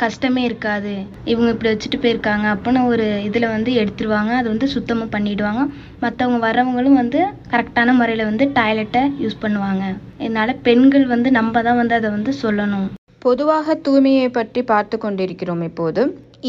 கஷ்டமே 0.04 0.42
இருக்காது. 0.50 0.94
இவங்க 1.32 1.50
இப்படி 1.54 1.70
வச்சுட்டு 1.72 2.00
போயிருக்காங்க 2.04 2.48
அப்படின்னு 2.54 2.82
ஒரு 2.92 3.06
இதில் 3.28 3.48
வந்து 3.56 3.72
எடுத்துருவாங்க. 3.82 4.32
அது 4.40 4.48
வந்து 4.54 4.68
சுத்தமாக 4.76 5.08
பண்ணிவிடுவாங்க 5.16 5.64
மற்றவங்க 6.04 6.40
வரவங்களும் 6.48 7.00
வந்து 7.02 7.22
கரெக்டான 7.54 7.96
முறையில் 8.00 8.30
வந்து 8.32 8.48
டாய்லெட்டை 8.58 9.04
யூஸ் 9.24 9.42
பண்ணுவாங்க. 9.44 9.84
இதனால் 10.26 10.60
பெண்கள் 10.68 11.08
வந்து 11.14 11.32
நம்ம 11.40 11.64
தான் 11.68 11.80
வந்து 11.82 11.98
அதை 12.00 12.12
வந்து 12.18 12.34
சொல்லணும். 12.44 12.88
பொதுவாக 13.26 13.76
தூய்மையை 13.86 14.30
பற்றி 14.38 14.62
பார்த்து 14.72 14.96
கொண்டிருக்கிறோம் 15.04 15.64
இப்போது. 15.70 16.02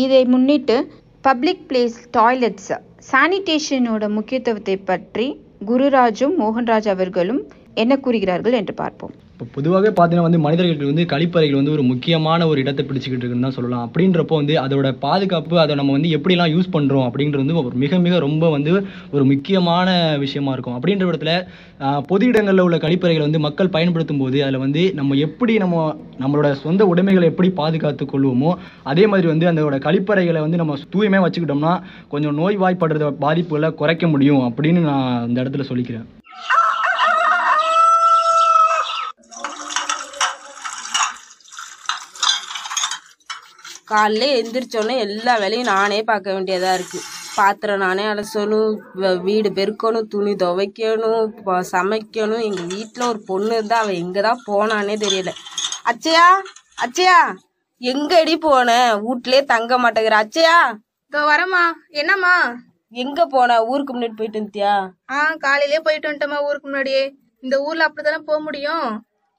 இதை 0.05 0.23
முன்னிட்டு 0.35 0.77
பப்ளிக் 1.25 1.65
பிளேஸ் 1.69 1.99
டாய்லெட்ஸ் 2.17 2.73
சானிடேஷனோட 3.11 4.05
முக்கியத்துவத்தை 4.17 4.77
பற்றி 4.91 5.27
குருராஜும் 5.69 6.35
மோகன்ராஜ் 6.43 6.89
அவர்களும் 6.95 7.43
என்ன 7.83 7.93
கூறுகிறார்கள் 8.05 8.57
என்று 8.59 8.75
பார்ப்போம். 8.81 9.15
இப்போ 9.35 9.47
பொதுவாகவே 9.55 9.91
பார்த்தீங்கன்னா 9.95 10.27
வந்து 10.27 10.41
மனிதர்களுக்கு 10.45 10.91
வந்து 10.91 11.05
கழிப்பறைகள் 11.13 11.59
வந்து 11.59 11.73
ஒரு 11.77 11.85
முக்கியமான 11.89 12.47
ஒரு 12.51 12.59
இடத்தை 12.63 12.83
பிடிச்சிக்கிட்டு 12.89 13.25
இருக்குன்னு 13.25 13.47
தான் 13.47 13.57
சொல்லலாம். 13.57 13.85
அப்படின்றப்போ 13.87 14.35
வந்து 14.41 14.55
அதோட 14.65 14.89
பாதுகாப்பு 15.05 15.55
அதை 15.63 15.75
நம்ம 15.81 15.95
வந்து 15.97 16.11
எப்படிலாம் 16.17 16.53
யூஸ் 16.53 16.69
பண்ணுறோம் 16.77 17.07
அப்படின்றது 17.09 17.43
வந்து 17.45 17.57
ஒரு 17.63 17.77
மிக 17.85 17.99
மிக 18.05 18.21
ரொம்ப 18.27 18.51
வந்து 18.55 18.73
ஒரு 19.17 19.25
முக்கியமான 19.33 19.97
விஷயமா 20.25 20.53
இருக்கும். 20.57 20.77
அப்படின்ற 20.79 21.11
இடத்துல 21.11 21.35
பொது 22.11 22.25
இடங்களில் 22.31 22.65
உள்ள 22.67 22.79
கழிப்பறைகளை 22.87 23.25
வந்து 23.29 23.45
மக்கள் 23.49 23.75
பயன்படுத்தும் 23.77 24.23
போது 24.23 24.39
அதில் 24.47 24.63
வந்து 24.67 24.85
நம்ம 25.01 25.19
எப்படி 25.27 25.57
நம்ம 25.65 25.83
நம்மளோட 26.23 26.51
சொந்த 26.65 26.87
உடைமைகளை 26.93 27.29
எப்படி 27.33 27.51
பாதுகாத்து 27.61 28.07
கொள்வோமோ 28.15 28.53
அதே 28.93 29.07
மாதிரி 29.13 29.29
வந்து 29.35 29.49
அதோட 29.53 29.79
கழிப்பறைகளை 29.89 30.43
வந்து 30.47 30.61
நம்ம 30.63 30.83
தூய்மையாக 30.95 31.27
வச்சுக்கிட்டோம்னா 31.27 31.75
கொஞ்சம் 32.15 32.39
நோய்வாய்ப்படுறத 32.43 33.15
பாதிப்புகளை 33.27 33.71
குறைக்க 33.83 34.07
முடியும் 34.15 34.45
அப்படின்னு 34.51 34.83
நான் 34.91 35.25
இந்த 35.31 35.39
இடத்துல 35.45 35.67
சொல்லிக்கிறேன். 35.71 36.07
காலைல 43.89 44.29
எந்திரிச்சோடனே 44.41 44.95
எல்லா 45.07 45.33
வேலையும் 45.43 45.71
நானே 45.73 45.99
பார்க்க 46.11 46.37
வேண்டியதாக 46.37 46.77
இருக்குது 46.79 47.07
பாத்திரம் 47.37 47.83
நானே 47.85 48.05
அலசணும் 48.11 48.75
வீடு 49.27 49.49
பெருக்கணும் 49.59 50.11
துணி 50.13 50.33
துவைக்கணும் 50.43 51.25
சமைக்கணும். 51.73 52.45
எங்கள் 52.49 52.71
வீட்டில் 52.75 53.09
ஒரு 53.11 53.21
பொண்ணு 53.31 53.53
இருந்தால் 53.57 53.83
அவள் 53.85 54.01
எங்கே 54.03 54.23
தான் 54.29 54.45
போனானே 54.49 54.95
தெரியல. 55.05 55.33
அச்சயா 55.91 56.27
அச்சயா 56.85 57.19
எங்கடி 57.81 58.35
போன? 58.47 58.69
வீட்லயே 59.07 59.41
தங்க 59.53 59.79
மாட்டேங்கிற. 59.83 60.19
அச்சயா 60.25 60.57
இதோ 61.13 61.23
வரமா 61.33 61.65
என்னம்மா? 62.01 62.37
எங்க 62.93 63.21
போன? 63.35 63.51
ஊருக்கு 63.71 63.95
முன்னாடி 63.95 64.17
போயிட்டு 64.21 64.39
இருந்தியா 64.41 64.73
ஆ 65.15 65.19
காலையிலே 65.45 65.81
போயிட்டு 65.87 66.09
வந்துட்டோமா 66.09 66.39
ஊருக்கு 66.49 66.69
முன்னாடியே. 66.69 67.03
இந்த 67.43 67.57
ஊர்ல 67.67 67.87
அப்படித்தானே 67.89 68.21
போக 68.31 68.39
முடியும்? 68.47 68.87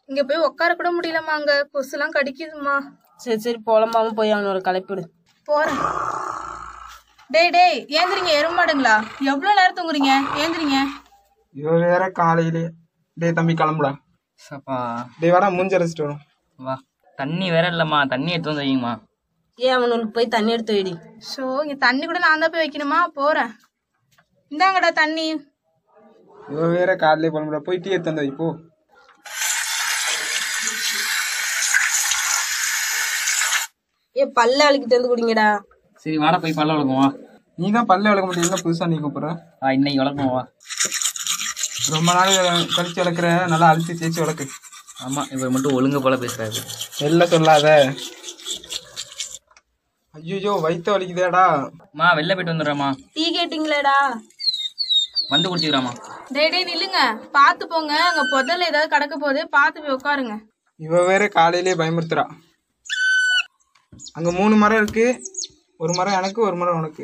இங்க 0.09 0.21
போய் 0.29 0.45
உட்கார 0.49 0.71
கூட 0.81 0.89
முடியலம்மா 0.97 1.35
அங்க. 1.39 1.53
கொசுலாம் 1.73 2.15
கடிக்குதுமா 2.17 2.75
சரி 3.19 3.39
சரி 3.45 3.59
போலமாம 3.67 4.13
போய் 4.19 4.33
அவனோட 4.35 4.59
கலைப்பிடு 4.67 5.03
போறேன். 5.47 5.81
டேய் 7.33 7.51
டேய் 7.55 7.77
ஏந்திரிங்க 7.99 8.31
எருமாடுங்களா 8.39 8.95
எவ்வளவு 9.31 9.57
நேரம் 9.59 9.77
தூங்குறீங்க? 9.77 10.11
ஏந்திரிங்க. 10.41 10.77
இவ 11.55 11.77
வேற 11.85 12.03
காலையிலே. 12.19 12.63
டேய் 13.17 13.33
தம்பி 13.33 13.53
கிளம்புடா. 13.53 13.91
சப்பா. 14.45 14.77
டேய் 15.19 15.31
வாடா 15.31 15.49
மூஞ்சி 15.49 15.77
அரைச்சிட்டு 15.77 16.05
வரும் 16.05 16.21
வா. 16.59 16.75
தண்ணி 17.17 17.51
வேற 17.51 17.65
இல்லம்மா. 17.71 17.99
தண்ணி 18.13 18.31
எடுத்து 18.31 18.51
வந்து 18.51 18.63
வைங்கம்மா. 18.63 18.93
ஏன் 19.59 19.75
அவனுக்கு 19.75 20.11
போய் 20.11 20.33
தண்ணி 20.35 20.51
எடுத்து 20.51 20.73
வைடி. 20.73 20.93
ஷோ 21.29 21.45
இங்க 21.63 21.75
தண்ணி 21.75 22.05
கூட 22.05 22.19
நான் 22.19 22.39
தான் 22.39 22.51
போய் 22.53 22.63
வைக்கணுமா? 22.65 22.99
போறேன். 23.19 23.51
இந்தாங்கடா 24.51 24.89
தண்ணி. 25.01 25.27
இவ 26.53 26.67
வேற 26.67 26.95
காலையிலே 26.95 27.33
கிளம்புடா. 27.35 27.59
போய் 27.59 27.77
டீ 27.77 27.89
எடுத்து 27.89 28.11
வந்து 28.11 28.25
வை 28.25 28.31
போ. 28.31 28.47
ஏ 34.15 34.25
பல்ல 34.37 34.59
அழுக்கிட்டு 34.67 34.97
வந்து 34.97 35.11
குடிங்கடா. 35.11 35.47
சரி 36.05 36.17
வாடா 36.17 36.37
போய் 36.37 36.57
பல்ல 36.57 36.73
வளர்க்கும் 36.73 37.01
வா. 37.01 37.07
நீ 37.57 37.71
தான் 37.71 37.89
பல்ல 37.89 38.09
விளக்க 38.09 38.27
முடியல 38.27 38.57
புதுசா 38.63 38.85
நீ 38.85 38.97
கூப்பிடுற. 38.97 39.27
ஆ 39.63 39.71
இன்னைக்கு 39.71 39.99
வளர்க்கும் 39.99 40.31
வா. 40.31 40.43
ரொம்ப 41.93 42.09
நாள் 42.13 42.31
கழிச்சு 42.75 43.01
வளர்க்குற 43.01 43.47
நல்லா 43.47 43.67
அழுத்தி 43.67 43.93
தேய்ச்சி 43.93 44.19
வளர்க்கு 44.19 44.45
ஆமா 45.05 45.21
இவர் 45.31 45.49
மட்டும் 45.49 45.73
ஒழுங்கு 45.73 46.01
போல 46.01 46.15
பேசுறாரு. 46.15 46.59
வெளில 47.01 47.25
சொல்லாத. 47.25 47.67
ஐயோ 50.15 50.51
வயிற்று 50.57 50.91
வலிக்குதேடா. 50.91 51.45
மா 51.93 52.13
வெளில 52.13 52.33
போயிட்டு 52.33 52.53
வந்துடுறேம்மா. 52.53 52.89
டீ 53.13 53.25
கேட்டிங்களேடா. 53.37 53.97
வந்து 55.29 55.49
குடிச்சுக்கிறாம்மா. 55.49 55.91
டேய் 56.31 56.49
டேய் 56.49 56.63
நில்லுங்க. 56.63 56.99
பாத்து 57.31 57.67
போங்க. 57.67 57.93
அங்க 58.09 58.23
புதல்ல 58.33 58.67
ஏதாவது 58.67 58.89
கிடக்க 58.89 59.15
போகுது. 59.17 59.41
பாத்து 59.49 59.81
போய் 59.81 59.95
உட்காருங்க. 59.95 60.35
இவ 60.79 61.03
வேற 61.05 61.27
காலையிலே 61.27 61.73
பயமுறுத்துறா. 61.73 62.25
அங்க 64.17 64.31
மூணு 64.31 64.55
மரம் 64.55 64.77
இருக்கு. 64.77 65.05
ஒரு 65.79 65.93
மரம் 65.93 66.13
எனக்கு 66.13 66.41
ஒரு 66.41 66.55
மரம் 66.55 66.77
உனக்கு. 66.77 67.03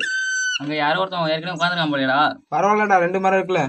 அங்க 0.61 0.73
யாரோ 0.75 0.99
ஒருத்தன் 0.99 1.31
ஏற்கனவே 1.33 1.55
உட்காந்துருக்கான் 1.57 1.93
போலடா. 1.93 2.19
பரவாயில்லடா 2.51 2.97
ரெண்டு 2.97 3.19
மரம் 3.19 3.39
இருக்குல்ல? 3.39 3.63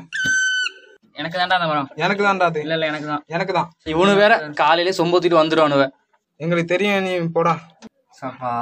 எனக்கு 1.16 1.38
தான்டா 1.38 1.56
அந்த 1.58 1.68
மரம். 1.68 1.88
எனக்கு 1.96 2.22
தான்டா 2.24 2.44
அது. 2.44 2.60
இல்ல 2.60 2.74
இல்ல 2.74 2.86
எனக்கு 2.86 3.06
தான். 3.06 3.22
எனக்கு 3.28 3.52
தான். 3.52 3.68
இவனு 3.86 4.12
வேற 4.14 4.32
காலையிலே 4.54 4.94
சொம்பூத்திட்டு 4.98 5.40
வந்துடுவானுவ 5.40 5.84
எங்களுக்கு 6.40 6.72
தெரியும் 6.74 7.04
நீ 7.04 7.12
போடா. 7.28 7.54
சப்பா 8.20 8.52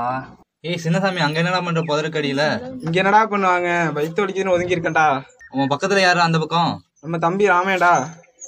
ஏய் 0.65 0.81
சின்னசாமி 0.85 1.19
அங்க 1.19 1.39
என்னடா 1.39 1.61
பண்ற 1.61 1.83
புதற்கடியில 1.83 2.43
இங்க 2.85 2.97
என்னடா 2.99 3.21
பண்ணுவாங்க? 3.27 3.69
வயிற்று 3.93 4.23
வலிக்குதுன்னு 4.23 4.55
ஒதுங்கி 4.57 4.77
இருக்கேன்டா 4.77 5.07
உன் 5.53 5.71
பக்கத்துல 5.71 6.01
யாரு 6.03 6.21
அந்த 6.21 6.39
பக்கம்? 6.39 6.73
நம்ம 7.03 7.19
தம்பி 7.19 7.49
ராமேடா 7.49 7.93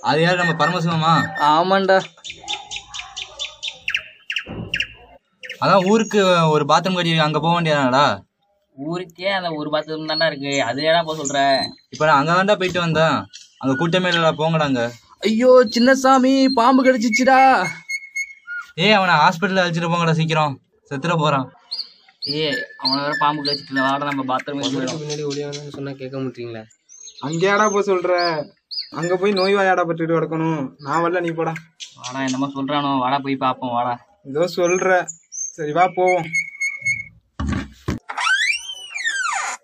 அது 0.02 0.20
யாரு 0.22 0.36
நம்ம 0.36 0.54
பரமசிவமா? 0.60 1.12
ஆமாண்டா. 1.50 1.98
அதான் 5.62 5.84
ஊருக்கு 5.84 6.20
ஒரு 6.54 6.64
பாத்ரூம் 6.64 6.96
கட்டி 6.96 7.18
அங்க 7.18 7.40
போக 7.40 7.52
வேண்டியதானடா? 7.56 8.06
ஊருக்கே 8.78 9.28
அந்த 9.28 9.48
ஒரு 9.50 9.70
பாத்ரூம் 9.70 10.10
தான்டா 10.10 10.26
இருக்கு. 10.26 10.62
அது 10.62 10.82
ஏடா 10.82 11.02
போக 11.02 11.16
சொல்ற. 11.22 11.40
இப்ப 11.88 12.06
நான் 12.06 12.20
அங்க 12.20 12.32
தான்டா 12.32 12.54
போயிட்டு 12.56 12.80
வந்தேன். 12.80 13.16
அங்க 13.58 13.74
கூட்டமே 13.76 14.08
இல்லடா 14.08 14.32
போங்கடா 14.32 14.64
அங்க. 14.64 14.84
ஐயோ 15.20 15.64
சின்னசாமி 15.74 16.52
பாம்பு 16.54 16.84
கடிச்சிச்சுடா. 16.84 17.40
ஏய் 18.74 18.92
அவனை 18.92 19.14
ஹாஸ்பிட்டல் 19.14 19.62
அழைச்சிட்டு 19.62 19.90
போங்கடா 19.90 20.12
சீக்கிரம். 20.12 20.54
செத்துற 20.90 21.16
போறான். 21.16 21.46
ஏ 22.34 22.42
அவனை 22.78 23.02
வேற 23.02 23.14
பாம்பு 23.20 23.42
கடிச்சிட்டு 23.42 23.80
வாடா 23.80 24.10
நம்ம 24.10 24.24
பாத்ரூம் 24.32 24.60
பின்னாடி 24.60 25.24
ஒளியானு 25.24 25.70
சொன்னா 25.70 25.92
கேட்க 25.92 26.16
மாட்டீங்களா? 26.18 26.62
அங்கேயாடா 27.20 27.70
போய் 27.70 27.88
சொல்ற. 27.88 28.12
அங்க 28.90 29.16
போய் 29.16 29.32
நோய் 29.32 29.54
வாயாடா 29.54 29.82
பட்டுட்டு 29.82 30.16
கிடக்கணும். 30.16 30.76
நான் 30.78 31.02
வரல 31.04 31.20
நீ 31.20 31.30
போடா. 31.30 31.52
வாடா 31.96 32.20
என்னமோ 32.20 32.48
சொல்றானோ. 32.56 32.98
வாடா 32.98 33.18
போய் 33.18 33.36
பாப்போம் 33.36 33.70
வாடா. 33.70 33.94
ஏதோ 34.24 34.48
சொல்ற. 34.56 34.88
சரி 35.56 35.72
வா 35.72 35.92
போவோம். 35.94 36.22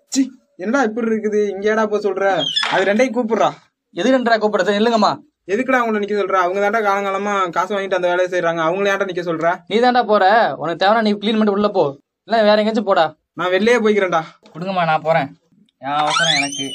சி 0.07 0.31
என்னடா 0.55 0.83
இப்படி 0.83 1.07
இருக்குது? 1.07 1.39
இங்கேடா 1.53 1.85
போய் 1.85 2.03
சொல்ற? 2.03 2.43
அது 2.71 2.83
ரெண்டையும் 2.85 3.15
கூப்பிடுறா. 3.17 3.49
எது 3.91 4.17
ரெண்டா 4.17 4.35
கூப்பிடுறது 4.43 4.79
இல்லங்கம்மா. 4.79 5.11
எதுக்குடா 5.47 5.79
அவங்கள 5.81 6.01
நிக்க 6.01 6.15
சொல்ற? 6.15 6.33
அவங்க 6.33 6.59
தாண்டா 6.63 6.81
காலங்காலமா 6.87 7.49
காசு 7.49 7.75
வாங்கிட்டு 7.75 7.99
அந்த 7.99 8.07
வேலையை 8.07 8.27
செய்யறாங்க 8.33 8.61
அவங்கள 8.67 8.91
ஏன்டா 8.93 9.07
நிக்க 9.09 9.23
சொல்ற? 9.29 9.59
நீ 9.67 9.79
தான்டா 9.79 10.03
போற. 10.03 10.55
உனக்கு 10.55 10.85
தேவைன்னா 10.85 11.01
நீ 11.01 11.11
க்ளீன் 11.11 11.39
பண்ணிட்டு 11.39 11.51
உள்ள 11.51 11.67
போ. 11.67 11.97
இல்ல 12.23 12.43
வேற 12.43 12.55
எங்கேயாச்சும் 12.55 12.89
போடா. 12.91 13.15
நான் 13.33 13.49
வெளியே 13.49 13.77
போய்க்கிறேன்டா. 13.77 14.21
கொடுங்கம்மா 14.53 14.85
நான் 14.85 15.01
போறேன். 15.01 15.35
என் 15.77 15.91
அவசரம் 15.91 16.35
எனக்கு. 16.35 16.67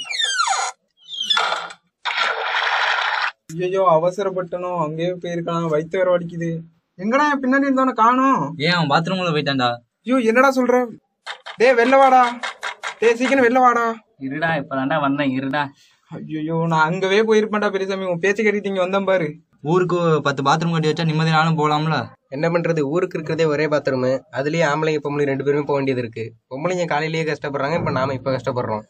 ஐயோ 3.60 3.82
அவசரப்பட்டனோ. 3.96 4.78
அங்கேயே 4.78 5.10
போயிருக்கலாம். 5.10 5.68
வயிற்று 5.68 5.98
வேற 5.98 6.18
வலிக்குது. 6.18 6.60
எங்கடா 6.98 7.24
என் 7.30 7.40
பின்னாடி 7.42 7.66
இருந்தவன 7.68 7.92
காணும்? 7.92 8.42
ஏன் 8.56 8.72
அவன் 8.72 8.90
பாத்ரூம்ல 8.90 9.30
போயிட்டான்டா? 9.30 9.68
ஐயோ 10.06 10.16
என்னடா 10.30 10.50
சொல்ற? 10.50 10.76
டேய் 11.56 11.74
வெளில 11.74 11.96
வாடா. 11.96 12.20
டேய் 13.00 13.16
சீக்கிரம் 13.16 13.44
வெளில 13.44 13.60
வாடா. 13.60 13.86
இருடா 14.20 14.50
இப்பதான்டா 14.60 15.00
வந்தேன் 15.00 15.32
இருடா. 15.38 15.62
ஐயோ 16.10 16.66
நான் 16.66 16.86
அங்கவே 16.88 17.20
போயிருப்பேன்டா 17.22 17.70
பெரியசாமி. 17.70 18.04
உன் 18.04 18.18
பேச்சு 18.18 18.42
கட்டிட்டு 18.42 18.70
இங்க 18.72 18.80
வந்தேன் 18.80 19.04
பாரு. 19.04 19.28
ஊருக்கு 19.62 20.20
பத்து 20.22 20.42
பாத்ரூம் 20.42 20.72
கட்டி 20.72 20.88
வச்சா 20.88 21.04
நிம்மதி 21.04 21.30
நானும் 21.30 21.58
போலாம்ல? 21.58 21.98
என்ன 22.34 22.46
பண்றது? 22.48 22.80
ஊருக்கு 22.92 23.16
இருக்கிறதே 23.18 23.44
ஒரே 23.44 23.66
பாத்ரூம். 23.66 24.06
அதுலயே 24.38 24.64
ஆம்பளைங்க 24.70 25.00
பொம்பளை 25.04 25.24
ரெண்டு 25.30 25.44
பேருமே 25.44 25.60
போக 25.60 25.76
வேண்டியது 25.78 26.02
இருக்கு. 26.02 26.24
பொம்பளைங்க 26.50 26.84
காலையிலேயே 26.84 27.24
கஷ்டப்படுறாங்க 27.30 27.76
இப்ப 27.78 27.90
நாம 27.90 28.14
இப்ப 28.14 28.32
கஷ்டப்படுறோம். 28.36 28.82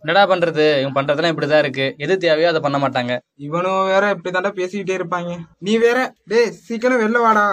என்னடா 0.00 0.22
பண்றது? 0.32 0.64
இவன் 0.80 0.96
பண்றதெல்லாம் 0.98 1.32
இப்படிதான் 1.34 1.62
இருக்கு. 1.64 1.94
எது 1.96 2.16
தேவையோ 2.18 2.48
அதை 2.48 2.60
பண்ண 2.60 2.78
மாட்டாங்க. 2.78 3.14
இவனும் 3.46 3.84
வேற 3.84 4.10
இப்படி 4.10 4.32
தாண்டா 4.38 4.52
பேசிக்கிட்டே 4.60 4.98
இருப்பாங்க. 5.00 5.38
நீ 5.58 5.78
வேற 5.78 5.98
டேய் 6.24 6.50
சீக்கிரம் 6.66 7.02
வெளில 7.04 7.20
வாடா. 7.26 7.46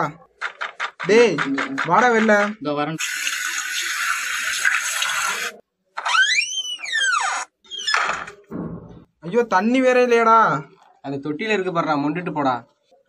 டேய் 1.08 1.36
வாடா 1.86 2.10
வெளில. 2.10 2.36
இதோ 2.62 2.74
வரேன். 2.82 3.00
ஐயோ 9.28 9.44
தண்ணி 9.44 9.82
வேற 9.82 10.00
இல்லையாடா. 10.08 10.40
அது 11.02 11.16
தொட்டில 11.24 11.56
இருக்கு 11.56 11.72
பாடுறா 11.72 11.96
முண்டுட்டு 12.04 12.32
போடா. 12.34 12.54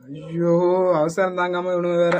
ஐயோ 0.06 0.52
அவசரம் 0.98 1.38
தாங்காம 1.38 1.72
இவனுங்க 1.74 1.96
வேற. 2.02 2.18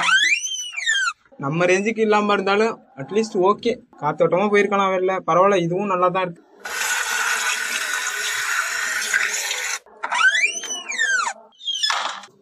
நம்ம 1.44 1.66
ரேஞ்சுக்கு 1.70 2.02
இல்லாம 2.06 2.32
இருந்தாலும் 2.36 2.72
அட்லீஸ்ட் 3.00 3.36
ஓகே 3.48 3.72
காத்தோட்டமா 4.02 4.46
போயிருக்கலாம் 4.52 4.92
வெளில. 4.94 5.14
பரவாயில்ல 5.28 5.58
இதுவும் 5.64 5.90
நல்லா 5.92 6.08
தான் 6.16 6.24
இருக்கு. 6.26 6.42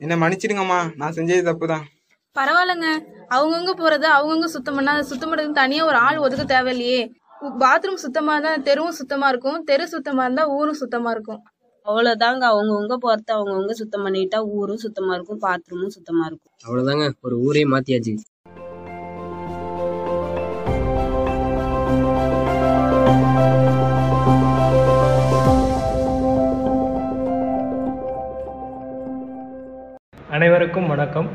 என்ன 0.05 0.17
மன்னிச்சிடுங்கம்மா 0.23 0.81
நான் 1.01 1.17
செஞ்சது 1.19 1.45
தப்பு 1.51 1.67
தான் 1.73 1.85
பரவாயில்லங்க. 2.37 2.89
அவங்கவுங்க 3.35 3.75
போறது 3.83 4.09
அவங்கவுங்க 4.17 4.49
சுத்தம் 4.55 4.79
பண்ணா 4.79 4.95
சுத்தம் 5.11 5.31
பண்ணுறதுக்கு 5.31 5.61
தனியாக 5.63 5.91
ஒரு 5.91 5.99
ஆள் 6.07 6.25
ஒதுக்க 6.25 6.47
தேவையில்லையே. 6.55 7.03
பாத்ரூம் 7.63 8.03
சுத்தமாக 8.05 8.35
இருந்தால் 8.37 8.65
தெருவும் 8.69 8.99
சுத்தமாக 9.01 9.33
இருக்கும். 9.33 9.61
தெரு 9.71 9.85
சுத்தமாக 9.95 10.27
இருந்தால் 10.27 10.53
ஊரும் 10.59 10.81
சுத்தமாக 10.83 11.15
இருக்கும். 11.17 11.41
அவ்வளவுதாங்க. 11.89 12.45
அவங்கவுங்க 12.53 12.95
போறத 13.03 13.31
அவங்கவுங்க 13.33 13.71
சுத்தம் 13.71 14.07
பண்ணிட்டா 14.07 14.39
ஊரும் 14.45 14.77
சுத்தமா 14.77 15.15
இருக்கும் 15.15 15.41
பாத்ரூமும் 15.43 15.87
சுத்தமா 15.87 16.25
இருக்கும். 16.27 16.55
அவ்வளவுதாங்க. 16.67 17.13
ஒரு 17.21 17.39
ஊரே 17.39 17.63
மாத்தியாச்சு. 17.65 18.15
அனைவருக்கும் 30.31 30.89
வணக்கம். 30.89 31.29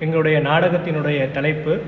எங்களுடைய 0.00 0.38
நாடகத்தினுடைய 0.40 1.30
தலைப்பு 1.30 1.80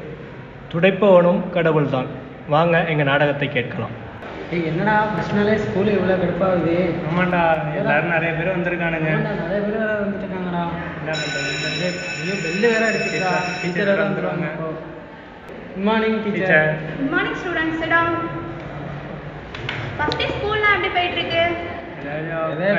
துடைப்பவனும் 0.73 1.51
கடவுள்தான். 1.51 2.07
வாங்க 2.49 2.85
எங்கள் 2.89 3.11
நாடகத்தை 3.13 3.49
கேட்கலாம். 3.49 4.09
ஏய் 4.55 4.67
என்னடா 4.71 4.95
ஃபஸ்ட் 5.11 5.35
நாளே 5.37 5.55
ஸ்கூலு 5.65 5.91
இவ்வளோ 5.97 6.15
கடுப்பாகுது 6.21 6.77
ஆமாண்டா 7.09 7.41
எல்லாரும் 7.81 8.13
நிறைய 8.15 8.31
பேர் 8.39 8.55
வந்திருக்கானுங்க. 8.55 9.11
நிறைய 9.43 9.61
பேர் 9.67 9.77
வேற 9.81 9.93
வந்துட்டுருக்காங்கடா? 10.03 10.63
ஐயோ 12.15 12.35
பெல்லு 12.45 12.67
வேற 12.75 12.83
அடிச்சுடா 12.91 13.33
டீச்சர் 13.61 13.91
வேற 13.91 14.01
வந்துருவாங்க. 14.07 14.49
Good 14.61 14.81
morning 15.89 16.19
teacher 16.27 16.71
good 16.97 17.13
morning 17.15 17.39
students 17.43 17.81
sit 17.83 17.95
down 17.97 18.17
first 19.99 20.21
day. 20.23 20.27
ஸ்கூல்லாம் 20.35 20.75
எப்படி 20.77 20.91
போயிட்டு 20.97 21.19
இருக்கு 21.21 21.43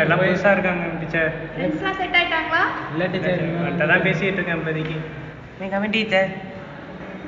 எல்லாம் 0.01 0.21
புதுசா 0.21 0.51
இருக்காங்க 0.55 0.85
டீச்சர். 1.01 1.31
ஃப்ரெண்ட்ஸ்லாம் 1.55 1.97
செட் 1.99 2.15
ஆயிட்டாங்களா? 2.19 2.61
இல்லை 2.93 3.07
டீச்சர். 3.13 3.41
அவன்கிட்ட 3.59 3.87
தான் 3.93 4.05
பேசிட்டு 4.07 4.39
இருக்கேன் 4.39 4.59
இப்போதைக்கு. 4.61 4.97
நீங்கள் 5.61 5.93
டீச்சர். 5.95 6.29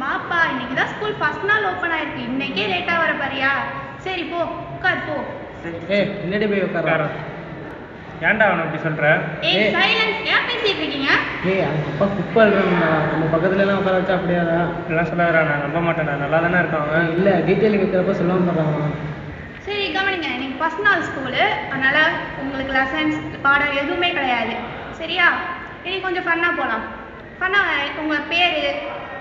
வாப்பா 0.03 0.37
இன்னைக்கு 0.51 0.75
தான் 0.81 0.91
ஸ்கூல் 0.93 1.17
ஃபர்ஸ்ட் 1.21 1.49
நாள் 1.51 1.67
ஓப்பன் 1.71 1.95
ஆயிருக்கு. 1.97 2.27
இன்னைக்கே 2.31 2.67
லேட்டா 2.73 2.95
வர 3.03 3.11
பாரியா 3.23 3.51
சரி 4.05 4.23
போ 4.31 4.39
உட்கார் 4.73 5.05
போ. 5.07 5.15
ஏய் 5.95 6.07
முன்னாடி 6.21 6.47
போய் 6.51 6.65
உட்கார. 6.67 7.03
ஏன்டா 8.27 8.45
அவனை 8.47 8.63
அப்படி 8.63 8.79
சொல்ற? 8.83 9.05
ஏய் 9.49 9.71
சைலன்ஸ் 9.75 10.19
ஏன் 10.33 10.45
பேசிட்டு 10.47 10.81
இருக்கீங்க? 10.83 11.09
ஏய் 11.51 11.63
அப்பா 11.69 12.05
குப்பை 12.17 12.41
அழுறாங்கடா 12.43 12.89
நம்ம 13.11 13.25
பக்கத்துல 13.33 13.63
எல்லாம் 13.65 13.79
உட்கார 13.81 13.95
வச்சா 13.99 14.15
அப்படியாடா 14.17 14.57
எல்லாம் 14.91 15.09
சொல்லாதடா 15.09 15.41
நான் 15.49 15.63
நம்ப 15.65 15.79
மாட்டேன்டா. 15.87 16.15
நல்லா 16.23 16.39
தானே 16.45 16.61
இருக்கான் 16.61 16.85
அவன். 16.85 17.09
இல்லை 17.15 17.33
டீட்டெயில் 17.47 17.79
கேட்குறப்ப 17.81 18.15
சொல்ல 18.21 18.37
மாட்டாங்க 18.39 18.91
சரி 19.67 19.83
கவனிங்க. 19.97 20.29
இன்னைக்கு 20.35 20.57
ஃபர்ஸ்ட் 20.61 20.85
நாள் 20.87 21.05
ஸ்கூலு 21.09 21.43
அதனால 21.73 21.97
உங்களுக்கு 22.41 22.73
லெசன்ஸ் 22.77 23.17
பாடம் 23.45 23.77
எதுவுமே 23.81 24.09
கிடையாது. 24.17 24.55
சரியா? 24.99 25.27
இன்னைக்கு 25.85 26.05
கொஞ்சம் 26.07 26.27
ஃபன்னாக 26.27 26.59
போகலாம் 26.59 26.83
ஃபன்னாக 27.39 27.71
உங்கள் 28.01 28.27
பேர் 28.31 28.57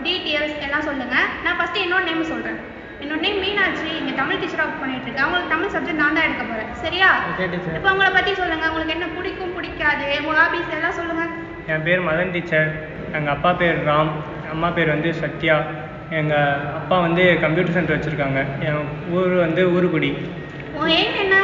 டீட்டெயில்ஸ் 0.07 0.63
எல்லாம் 0.67 0.87
சொல்லுங்கள் 0.89 1.29
நான் 1.45 1.59
ஃபஸ்ட்டு 1.59 1.85
என்னோட 1.85 2.05
நேம் 2.09 2.31
சொல்கிறேன் 2.33 2.61
என்னோட 3.03 3.19
நேம் 3.27 3.41
மீனாட்சி. 3.45 3.89
இங்கே 4.01 4.13
தமிழ் 4.21 4.41
டீச்சராக 4.43 4.67
ஒர்க் 4.67 4.83
பண்ணிட்டு 4.83 5.07
இருக்கேன். 5.09 5.27
உங்களுக்கு 5.29 5.53
தமிழ் 5.55 5.73
சப்ஜெக்ட் 5.75 6.03
நான் 6.03 6.17
தான் 6.17 6.27
எடுக்க 6.29 6.43
போகிறேன் 6.51 6.73
சரியா? 6.85 7.09
ஓகே 7.31 7.47
டீச்சர் 7.53 7.77
இப்போ 7.79 7.91
உங்களை 7.95 8.11
பற்றி 8.17 8.33
சொல்லுங்கள் 8.41 8.71
உங்களுக்கு 8.73 8.95
என்ன 8.97 9.09
பிடிக்கும் 9.17 9.55
பிடிக்காது? 9.59 10.07
உங்கள் 10.21 10.41
ஹாபிஸ் 10.41 10.75
எல்லாம் 10.79 10.97
சொல்லுங்கள் 10.99 11.33
என் 11.73 11.85
பேர் 11.87 12.07
மதன் 12.09 12.33
டீச்சர் 12.35 12.71
எங்கள் 13.19 13.35
அப்பா 13.37 13.51
பேர் 13.63 13.81
ராம். 13.89 14.13
அம்மா 14.53 14.69
பேர் 14.77 14.95
வந்து 14.95 15.11
சத்யா. 15.23 15.57
எங்கள் 16.21 16.63
அப்பா 16.79 16.97
வந்து 17.07 17.23
கம்ப்யூட்டர் 17.45 17.77
சென்டர் 17.77 17.97
வச்சுருக்காங்க. 17.97 18.41
என் 18.69 18.89
ஊர் 19.19 19.35
வந்து 19.45 19.63
ஊருக்குடி. 19.75 20.11
உன் 20.79 20.93
எய்ம் 20.99 21.17
என்ன? 21.25 21.37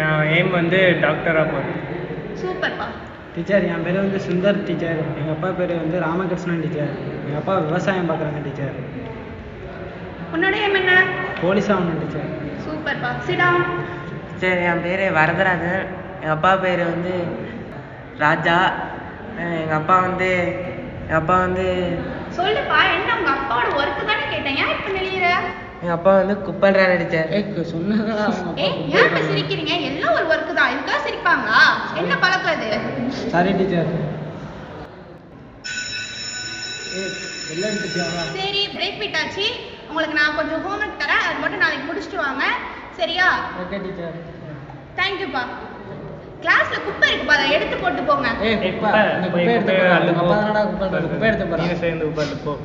என் 0.00 0.24
எய்ம் 0.36 0.52
வந்து 0.60 0.78
டாக்டராக 1.04 1.46
போகிறேன் 1.52 1.80
சூப்பர்ப்பா. 2.42 2.86
டீச்சர் 3.34 3.64
என் 3.74 3.84
பேர் 3.86 4.02
வந்து 4.04 4.18
சுந்தர் 4.26 4.64
டீச்சர் 4.66 5.00
எங்கள் 5.20 5.34
அப்பா 5.36 5.48
பேர் 5.60 5.72
வந்து 5.82 5.96
ராமகிருஷ்ணன் 6.06 6.62
டீச்சர் 6.64 6.92
எங்கள் 7.24 7.40
அப்பா 7.40 7.54
விவசாயம் 7.68 8.10
பார்க்குறாங்க 8.10 8.42
டீச்சர் 8.46 8.74
உன்னோட 10.32 10.54
எய்ம் 10.60 10.78
என்ன? 10.80 10.92
போலீஸ் 11.40 11.68
ஆகணும் 11.72 12.00
டீச்சர் 12.02 12.30
சூப்பர்ப்பா 12.64 13.10
சிடாம் 13.26 13.64
சரி 14.40 14.62
என் 14.70 14.84
பேர் 14.84 15.02
வரதராஜன். 15.18 15.84
எங்கள் 16.16 16.34
அப்பா 16.36 16.52
பேர் 16.62 16.82
வந்து 16.90 17.12
ராஜா. 18.22 18.56
எங்கள் 19.56 19.78
அப்பா 19.78 19.96
வந்து 20.06 20.30
எங்கள் 21.02 21.20
அப்பா 21.20 21.36
வந்து 21.44 21.66
சொல்லுப்பா 22.38 22.78
என்ன 22.94 23.08
உங்க 23.18 23.30
அப்பாவோட 23.34 23.68
ஒர்க் 23.80 24.08
தானே 24.10 24.24
கேட்டேன். 24.32 24.58
ஏன் 24.62 24.72
இப்ப 24.76 24.88
நெளியிற 24.96 25.26
எங்கள் 25.80 25.96
அப்பா 25.96 26.12
வந்து 26.20 26.34
குப்பல்றாரு 26.46 26.94
டீச்சர் 27.02 27.32
சொன்னதா? 27.72 28.16
ஏய் 28.64 28.76
ஏன் 28.92 29.06
இப்ப 29.08 29.22
சிரிக்கிறீங்க? 29.28 29.74
எல்லாம் 29.90 30.14
ஒரு 30.18 30.26
ஒர்க் 30.32 30.52
தான். 30.58 30.72
இதுக்காக 30.74 31.00
சிரிப்பாங்களா? 31.06 31.60
என்ன 32.00 32.12
பழக்கம் 32.24 32.56
இது? 32.58 32.70
சாரி 33.32 33.52
டீச்சர் 33.60 33.92
எல்லாம் 37.52 37.76
டீச்சர் 37.78 38.12
சரி 38.36 38.62
பிரேக் 38.74 39.00
விட்டாச்சு. 39.02 39.46
உங்களுக்கு 39.94 40.22
நான் 40.22 40.36
கொஞ்சம் 40.36 40.62
ஹோம்ஒர்க் 40.64 41.00
தரேன். 41.00 41.24
அது 41.28 41.38
மட்டும் 41.40 41.58
நாளைக்கு 41.58 41.92
முடிச்சுட்டு 41.92 42.16
வாங்க. 42.16 42.44
சரியா? 42.90 43.40
ஓகே 43.62 43.82
டீச்சர் 43.82 44.14
தேங்க்யூப்பா 44.96 45.42
கிளாஸ்ல 46.42 46.84
குப்பை 46.84 47.12
இருக்குப்பா 47.12 47.28
அதை 47.28 47.50
எடுத்து 47.50 47.76
போட்டு 47.76 48.02
போங்க. 48.02 48.28
ஏய் 48.42 48.56
குப்பை. 48.58 49.00
இந்த 49.14 49.26
குப்பை 49.26 49.44
எடுத்து 49.44 49.72
உங்க 49.72 50.12
அப்பா 50.16 50.34
தானடா 50.36 50.66
குப்பை 50.66 50.88
எடுத்து- 50.88 51.02
குப்பை 51.02 51.28
எடுத்து 51.28 51.46
போடா 51.46 51.62
நீங்க 51.62 51.78
சேர்ந்து 51.78 52.04
உட்காந்து 52.06 52.44
போ. 52.44 52.56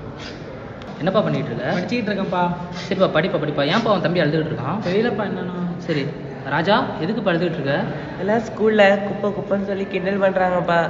என்னப்பா 0.98 1.22
பண்ணிட்டு 1.22 1.50
இருக்க? 1.50 1.72
படிச்சுக்கிட்டு 1.72 2.14
இருக்கேன்ப்பா. 2.14 2.44
சரிப்பா 2.90 3.18
படிப்பா 3.18 3.40
படிப்பா. 3.40 3.70
ஏன்ப்பா 3.70 3.86
அவன் 3.86 4.02
தம்பி 4.02 4.22
அழுதுகிட்டு 4.22 4.54
இருக்கான்? 4.54 4.80
தெரியலப்பா 4.86 5.26
என்னன்னா. 5.26 5.60
சரி. 5.78 6.08
ராஜா 6.46 6.86
எதுக்கு 7.00 7.32
அழுதுகிட்டு 7.32 7.60
இருக்க? 7.60 7.84
எல்லாம் 8.20 8.40
ஸ்கூல்ல 8.40 9.04
குப்பை 9.04 9.32
குப்பைன்னு 9.32 9.66
சொல்லி 9.66 9.88
கிண்டல் 9.88 10.20
பண்றாங்கப்பா. 10.20 10.90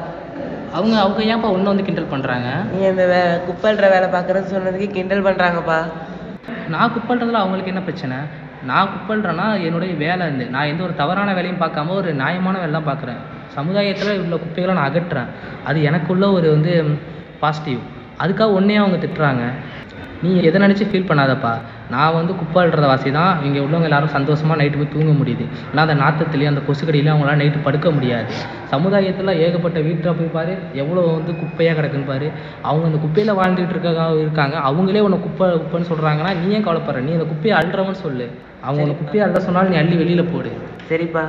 அவங்க 0.74 1.00
அவங்க 1.00 1.24
ஏன்ப்பா 1.24 1.52
ஒன்று 1.52 1.64
வந்து 1.64 1.84
கிண்டல் 1.84 2.12
பண்ணுறாங்க 2.12 2.66
நீ 2.72 2.86
அந்த 2.86 3.06
வே 3.06 3.22
குப்பைன்ற 3.52 3.90
வேலை 3.90 4.10
பார்க்குறேன்னு 4.10 4.54
சொன்னதுக்கு 4.54 4.92
கிண்டல் 4.92 5.24
பண்றாங்கப்பா. 5.24 5.86
நான் 6.70 6.92
குப்பல்றதுல 6.96 7.40
அவங்களுக்கு 7.42 7.72
என்ன 7.72 7.82
பிரச்சனை? 7.82 8.18
நான் 8.66 8.90
குப்பல்றேன்னா 8.94 9.64
என்னுடைய 9.64 9.94
வேலை 9.94 10.26
இருந்து 10.26 10.46
நான் 10.46 10.66
எந்த 10.66 10.84
ஒரு 10.84 10.96
தவறான 10.96 11.34
வேலையும் 11.34 11.62
பார்க்காம 11.62 11.90
ஒரு 11.90 12.14
நியாயமான 12.14 12.58
வேலை 12.58 12.82
தான் 12.82 12.90
பார்க்குறேன். 12.90 13.22
சமுதாயத்தில் 13.48 14.22
உள்ள 14.22 14.36
குப்பைகளை 14.36 14.76
நான் 14.76 14.92
அகற்றுறேன். 14.92 15.30
அது 15.66 15.84
எனக்குள்ள 15.84 16.32
ஒரு 16.32 16.50
வந்து 16.50 16.98
பாசிட்டிவ் 17.40 17.80
அதுக்காக 18.20 18.52
ஒன்றையும் 18.52 18.84
அவங்க 18.84 19.00
திட்டுறாங்க. 19.06 19.44
நீ 20.24 20.42
எதை 20.42 20.62
நினச்சி 20.62 20.86
ஃபீல் 20.90 21.10
பண்ணாதப்பா. 21.12 21.54
நான் 21.94 22.16
வந்து 22.18 22.34
குப்பைன்றத 22.40 22.88
வாசி 22.90 23.10
தான் 23.18 23.32
இங்கே 23.46 23.60
உள்ளவங்க 23.66 23.88
எல்லாரும் 23.90 24.14
சந்தோஷமாக 24.16 24.58
நைட்டு 24.60 24.80
போய் 24.80 24.92
தூங்க 24.96 25.12
முடியுது. 25.20 25.46
ஆனால் 25.70 25.84
அந்த 25.86 25.96
நாத்தத்துலேயும் 26.02 26.52
அந்த 26.52 26.62
கொசுக்கடியிலையும் 26.68 27.14
அவங்களால 27.14 27.40
நைட்டு 27.42 27.60
படுக்க 27.68 27.88
முடியாது. 27.96 28.34
சமுதாயத்தில் 28.74 29.32
ஏகப்பட்ட 29.46 29.80
வீட்டில் 29.88 30.18
போய் 30.20 30.36
பாரு 30.36 30.54
எவ்வளோ 30.82 31.04
வந்து 31.18 31.34
குப்பையாக 31.42 31.76
கிடக்குன்னு 31.80 32.10
பாரு. 32.12 32.28
அவங்க 32.70 32.86
அந்த 32.90 33.00
குப்பையில் 33.06 33.38
வாழ்ந்துட்டு 33.40 33.74
இருக்க 33.76 34.06
இருக்காங்க. 34.26 34.56
அவங்களே 34.70 35.04
உன்னை 35.08 35.20
குப்பை 35.28 35.48
குப்பைன்னு 35.64 35.90
சொல்கிறாங்கன்னா 35.92 36.34
நீ 36.42 36.48
ஏன் 36.58 36.68
கவலைப்படுற? 36.68 37.02
நீ 37.08 37.14
அந்த 37.18 37.28
குப்பையை 37.32 37.56
அள்ளுறவன்னு 37.60 38.04
சொல்லு. 38.06 38.28
அவங்க 38.66 38.84
உன்னை 38.86 38.98
குப்பையை 39.02 39.24
அள்ள 39.28 39.40
சொன்னாலும் 39.48 39.74
நீ 39.74 39.80
அள்ளி 39.82 39.98
வெளியில் 40.02 40.32
போடு. 40.34 40.52
சரிப்பா. 40.92 41.24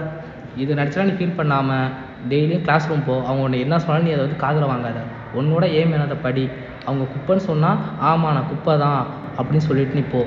இது 0.63 0.71
நினச்சா 0.81 1.07
நீ 1.09 1.15
ஃபீல் 1.19 1.39
பண்ணாமல் 1.41 1.89
டெய்லியும் 2.31 2.65
கிளாஸ் 2.67 2.89
ரூம் 2.91 3.07
போ. 3.09 3.15
அவங்க 3.27 3.43
உன்னை 3.49 3.61
என்ன 3.65 3.79
சொன்னாலும் 3.85 4.07
நீ 4.09 4.13
அதை 4.17 4.23
வந்து 4.27 4.43
காதில் 4.45 4.71
வாங்காத. 4.73 5.01
உன்னோட 5.41 5.65
ஏம் 5.81 5.93
என்னதை 5.97 6.19
படி. 6.27 6.45
அவங்க 6.87 7.05
குப்பைன்னு 7.15 7.45
சொன்னால் 7.51 7.81
ஆமாம் 8.11 8.35
நான் 8.37 8.49
குப்பை 8.53 8.75
தான். 8.85 9.01
அப்படின்னு 9.41 9.67
சொல்லிட்டு 9.69 9.99
நீ 9.99 10.05
போ. 10.13 10.21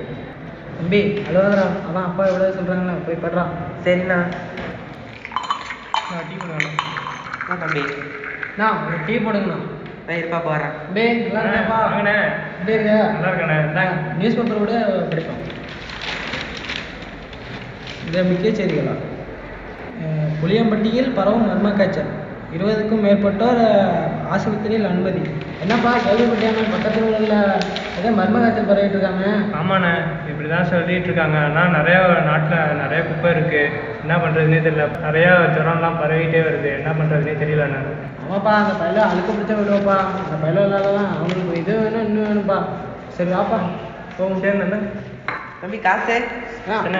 தம்பி 0.78 1.00
அழுவாதடா. 1.28 1.66
அதான் 1.88 2.08
அப்பா 2.10 2.24
எவ்வளோ 2.32 2.50
சொல்கிறாங்களே 2.58 2.96
போய் 3.08 3.24
படுறா. 3.24 3.44
சரிண்ணா 3.86 4.18
நான் 6.12 6.28
டீ 6.30 6.36
போடுவேன் 6.42 6.78
ஆ 7.50 7.56
தம்பி? 7.62 7.84
நான் 8.60 8.80
ஒரு 8.86 8.98
டீ 9.08 9.16
போடுங்கண்ணா. 9.18 9.58
நான் 10.08 10.20
இருப்பா 10.20 10.40
போகிறேன் 10.40 10.74
டே 10.96 11.04
நல்லா 11.26 11.42
இருக்கப்பா 11.44 11.78
வாங்கண்ணே. 11.84 12.16
எப்படி 12.58 12.74
இருக்க? 12.78 12.96
நல்லா 13.14 13.30
இருக்கண்ணே. 13.30 13.58
இந்தாங்க 13.68 13.94
நியூஸ் 14.20 14.38
பேப்பர் 14.38 14.64
கூட 14.64 14.74
படிப்போம். 15.12 15.42
இந்த 18.06 18.24
முக்கிய 18.30 18.52
செய்திகளா 18.58 18.96
புளியம்பட்டியில் 20.42 21.16
பரவும் 21.18 21.48
மர்ம 21.50 21.70
காய்ச்சல் 21.78 22.12
இருபதுக்கும் 22.56 23.04
மேற்பட்டோர் 23.06 23.62
ஆஸ்பத்திரியில் 24.36 24.90
அனுமதி. 24.92 25.22
என்னப்பா 25.64 25.92
கேள்விப்பட்டியாங்க 26.06 26.64
பக்கத்தில் 26.74 27.08
உள்ள 27.18 27.34
ஏதோ 28.00 28.10
மர்ம 28.20 28.38
காய்ச்சல் 28.44 28.70
பரவிட்டு 28.70 28.96
இருக்காங்க. 28.98 29.26
ஆமாண்ணே 29.60 29.92
இப்படி 30.30 30.48
தான் 30.54 30.70
சொல்லிட்டு 30.72 31.08
இருக்காங்க. 31.10 31.38
ஆனால் 31.48 31.76
நிறைய 31.78 31.98
நாட்டில் 32.30 32.80
நிறைய 32.82 33.00
குப்பை 33.10 33.30
இருக்கு. 33.36 33.62
என்ன 34.04 34.16
பண்ணுறதுனே 34.24 34.60
தெரியல. 34.66 34.86
நிறைய 35.06 35.28
ஜுரம்லாம் 35.56 36.00
பரவிட்டே 36.02 36.42
வருது. 36.48 36.70
என்ன 36.80 36.90
பண்ணுறதுனே 37.00 37.36
தெரியலண்ணே. 37.44 37.82
ஆமாப்பா 38.24 38.54
அந்த 38.62 38.74
பையில 38.82 39.06
அழுக்க 39.12 39.30
பிடிச்ச 39.38 39.54
விடுவாப்பா 39.60 39.96
அந்த 40.24 40.36
பையில 40.44 40.66
இல்லாதான் 40.68 41.10
அவங்களுக்கு 41.18 41.62
இது 41.62 41.74
வேணும் 41.84 42.06
இன்னும் 42.08 42.28
வேணும்ப்பா. 42.30 42.60
சரி 43.18 43.32
வாப்பா. 43.38 43.60
போகும் 44.18 44.44
சேர்ந்து 44.44 44.80
தம்பி 45.62 45.78
காசு. 45.88 46.16
என்ன? 46.88 47.00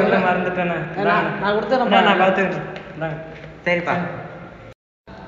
விடு. 0.00 0.18
மறந்துட்டேண்ணே. 0.28 0.78
நான் 1.08 1.54
கொடுத்துறேன்ப்பா. 1.56 2.00
நான் 2.08 2.24
இந்தாங்க. 2.94 3.16
சரிப்பா. 3.66 3.94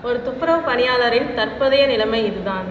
ஒரு 0.09 0.19
துப்புரவு 0.27 0.61
பணியாளரின் 0.69 1.35
தற்போதைய 1.39 1.83
நிலைமை 1.93 2.21
இதுதான். 2.31 2.69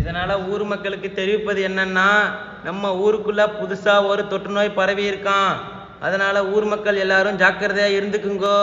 இதனால 0.00 0.30
ஊர் 0.52 0.64
மக்களுக்கு 0.72 1.08
தெரிவிப்பது 1.18 1.60
என்னன்னா 1.68 2.08
நம்ம 2.68 2.92
ஊருக்குள்ள 3.04 3.42
புதுசா 3.58 3.94
ஒரு 4.10 4.22
தொற்று 4.32 4.52
நோய் 4.56 4.78
பரவி 4.80 5.04
இருக்கான் 5.10 5.52
அதனால 6.06 6.36
ஊர் 6.54 6.66
மக்கள் 6.72 7.02
எல்லாரும் 7.04 7.40
ஜாக்கிரதையா 7.42 7.88
இருந்துக்குங்கோ. 7.96 8.58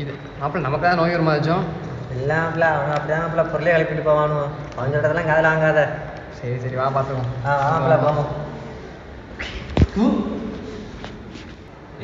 இது 0.00 0.12
மாப்பிள்ள 0.40 0.64
நமக்கு 0.66 0.86
தான் 0.86 1.00
நோய் 1.00 1.14
வருமாச்சும் 1.14 1.64
இல்லாமல 2.16 2.66
அவன் 2.74 2.94
அப்படிதான் 2.96 3.52
பொருளை 3.52 3.72
எழுப்பிட்டு 3.72 4.08
போவானு 4.08 4.36
அவன் 4.76 4.94
சொல்றதெல்லாம் 4.94 5.30
காதல 5.30 5.48
வாங்காத 5.48 5.82
சரி 6.38 6.56
சரி 6.64 6.76
வா 6.76 6.88
பார்த்துக்கோம் 6.88 7.32
ஆ 7.46 7.54
வாங்கல 7.64 7.96
போவோம் 8.04 8.32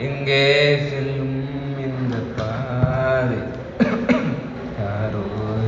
எங்கே 0.02 0.38
செல்லும் 0.90 1.34
இந்த 1.86 2.16
பாதை? 2.38 3.38
யாரோ 4.80 5.22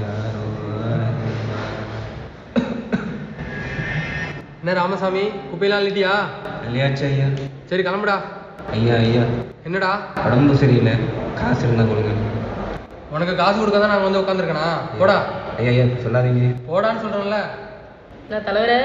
யாரோ 0.05 0.45
என்ன 4.61 4.75
ராமசாமி 4.75 5.23
குப்பையெல்லாம் 5.51 5.81
அள்ளிட்டியா? 5.81 6.13
இல்லையாச்சு 6.67 7.05
ஐயா. 7.11 7.27
சரி 7.71 7.83
கிளம்புடா. 7.83 8.17
ஐயா 8.73 8.95
ஐயா. 9.05 9.25
என்னடா? 9.65 9.91
உடம்பு 10.25 10.55
சரியில்லை. 10.57 10.95
காசு 11.41 11.63
இருந்தா 11.67 11.85
கொடுங்க. 11.85 12.15
உனக்கு 13.15 13.35
காசு 13.41 13.57
கொடுக்க 13.59 13.79
தான் 13.79 13.93
நாங்கள் 13.93 14.09
வந்து 14.09 14.21
உட்காந்துருக்கனா 14.23 14.67
போடா. 15.01 15.17
ஐயா 15.59 15.73
ஐயா 15.73 15.85
சொல்லாதீங்க. 16.05 16.47
போடான்னு 16.69 17.03
சொல்கிறேன்ல 17.03 17.39
என்ன 18.27 18.41
தலைவரே? 18.47 18.79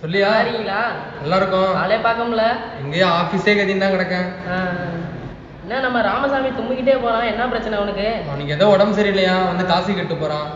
சொல்லியா? 0.00 0.30
சரிங்களா 0.40 0.80
நல்லா 1.20 1.36
இருக்கும் 1.40 1.72
ஆளே 1.82 1.96
பார்க்க 2.06 2.26
முடியல. 2.28 2.44
எங்கேயோ 2.82 3.06
ஆஃபீஸே 3.20 3.52
கதின்னு 3.58 3.84
தான் 3.84 3.94
கிடக்கேன். 3.96 4.26
என்ன 5.64 5.80
நம்ம 5.86 5.98
ராமசாமி 6.08 6.50
தும்மிக்கிட்டே 6.58 6.96
போறான். 7.04 7.28
என்ன 7.32 7.46
பிரச்சனை 7.52 7.76
அவனுக்கு? 7.80 8.08
அவனுக்கு 8.30 8.54
ஏதோ 8.56 8.66
உடம்பு 8.74 8.98
சரியில்லையா? 8.98 9.36
வந்து 9.50 9.64
காசு 9.72 9.96
கெட்டு 10.00 10.16
போகிறான் 10.22 10.48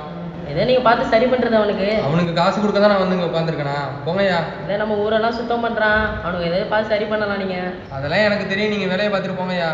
எதை 0.50 0.64
நீங்க 0.70 0.83
பார்த்து 0.88 1.12
சரி 1.12 1.26
பண்றது 1.31 1.57
அவனுக்கு? 1.61 1.88
அவனுக்கு 2.09 2.33
காசு 2.40 2.57
கொடுக்க 2.59 2.81
தான் 2.83 2.92
நான் 2.94 3.02
வந்து 3.05 3.16
இங்கே 3.16 3.29
உட்காந்துருக்கேனா 3.31 3.79
போங்கய்யா 4.07 4.40
இதே 4.64 4.76
நம்ம 4.83 4.98
ஊரெல்லாம் 5.05 5.38
சுத்தம் 5.38 5.64
பண்றான். 5.66 6.05
அவனுக்கு 6.24 6.48
எதாவது 6.50 6.68
பார்த்து 6.72 6.92
சரி 6.94 7.07
பண்ணலாம் 7.12 7.42
நீங்க. 7.44 7.59
அதெல்லாம் 7.96 8.26
எனக்கு 8.29 8.50
தெரியும். 8.52 8.74
நீங்கள் 8.74 8.92
வேலையை 8.92 9.11
பார்த்துட்டு 9.12 9.40
போங்கய்யா 9.40 9.70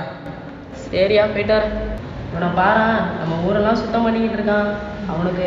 சரியா 0.86 1.24
போயிட்டு 1.34 1.54
வரேன். 1.56 1.76
இவனை 2.32 2.48
பாரு 2.58 2.84
நம்ம 3.20 3.34
ஊரெல்லாம் 3.46 3.78
சுத்தம் 3.80 4.04
பண்ணிக்கிட்டு 4.04 4.36
இருக்கான். 4.38 4.68
அவனுக்கு 5.12 5.46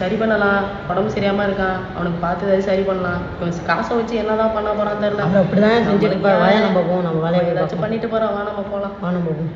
சரி 0.00 0.16
பண்ணலாம். 0.20 0.64
உடம்பு 0.90 1.12
சரியாம 1.14 1.44
இருக்கான். 1.48 1.78
அவனுக்கு 1.96 2.18
பார்த்து 2.24 2.46
ஏதாவது 2.46 2.66
சரி 2.68 2.82
பண்ணலாம். 2.88 3.20
இப்போ 3.30 3.46
காசை 3.70 3.92
வச்சு 3.98 4.14
என்னதான் 4.22 4.54
பண்ண 4.56 4.70
போறான்னு 4.78 5.04
தெரியல. 5.04 5.26
அப்படிதான் 5.42 5.86
செஞ்சுட்டு. 5.88 6.18
வாயா 6.42 6.58
நம்ம 6.66 6.82
போவோம், 6.88 7.06
நம்ம 7.06 7.22
வேலையை 7.26 7.46
ஏதாச்சும். 7.52 7.82
பண்ணிட்டு 7.84 8.10
போறோம். 8.14 8.34
வா 8.36 8.42
நம்ம 8.50 8.64
போலாம். 8.74 8.94
வா 9.04 9.10
நம்ம 9.16 9.26
போவோம். 9.30 9.50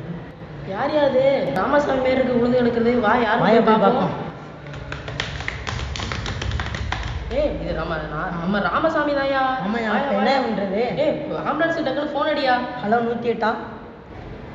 யார் 0.73 0.91
யாரு? 0.97 1.23
ராமசாமி 1.59 2.03
பேர் 2.07 2.17
இருக்கு 2.17 2.39
உழுது 2.41 2.59
எடுக்குது 2.63 2.91
வா 3.05 3.13
யார் 3.25 3.45
வாயா 3.45 3.61
பார்ப்போம். 3.69 4.11
ஏய் 7.39 7.51
இது 7.63 7.73
நம்ம 7.79 7.93
நான் 8.13 8.33
நம்ம 8.43 8.59
ராமசாமி 8.69 9.13
தான்யா. 9.19 9.41
இப்ப 9.65 9.77
என்ன 9.85 10.23
வாயா. 10.23 10.39
பண்றது? 10.45 10.81
ஏய் 11.03 11.15
ஆம்புலன்ஸ் 11.49 11.85
டக்குனு 11.87 12.13
ஃபோன் 12.13 12.31
அடியா 12.33 12.55
ஹலோ 12.83 12.99
நூற்றி 13.07 13.29
எட்டா? 13.33 13.51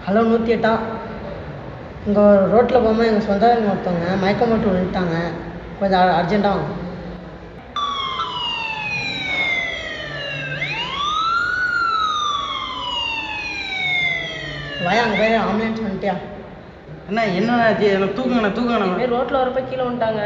ஹலோ 0.07 0.23
நூற்றி 0.31 0.53
எட்டா? 0.57 0.73
இங்கே 2.07 2.25
ரோட்டில் 2.53 2.83
போகும்போது 2.83 3.09
எங்கள் 3.11 3.27
சொந்தக்காரங்க 3.29 3.73
ஒருத்தவங்க 3.73 4.09
மயக்கம் 4.23 4.51
போட்டு 4.53 4.69
விழுந்துட்டாங்க. 4.71 5.17
கொஞ்சம் 5.81 6.17
அர்ஜென்ட்டாக 6.19 6.57
வாங்க. 6.57 6.75
வாயா 14.87 15.03
அங்கே 15.05 15.19
போய் 15.21 15.41
ஆம்புலன்ஸ் 15.43 15.85
வந்துட்டியா? 15.85 16.15
அண்ணா 17.09 17.23
என்ன 17.39 17.57
ஆச்சு 17.67 17.87
எனக்கு 17.97 18.17
தூக்குங்கண்ணா 18.19 18.51
தூக்குங்கண்ணா. 18.57 19.09
ரோட்ல 19.15 19.41
வரப்ப 19.43 19.61
கீழே 19.71 19.83
வந்துட்டாங்க. 19.89 20.23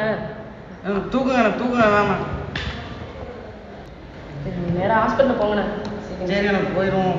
தூக்குங்கண்ணா 1.12 1.52
தூக்குங்கண்ணா 1.60 1.88
வேமா 1.96 2.16
சரி, 4.42 4.56
நீ 4.64 4.68
நேரா 4.80 4.98
ஹாஸ்பிட்டல் 5.02 5.40
போங்கண்ணே. 5.40 5.64
சரிண்ணா 6.30 6.60
போயிடுவோம் 6.76 7.18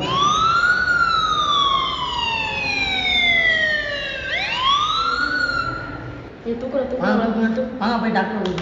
ஏய் 6.43 6.57
தூக்குற 6.61 6.81
தூக்குற 6.83 7.09
வாங்க 7.81 7.97
போய் 8.01 8.15
டாக்டர் 8.17 8.55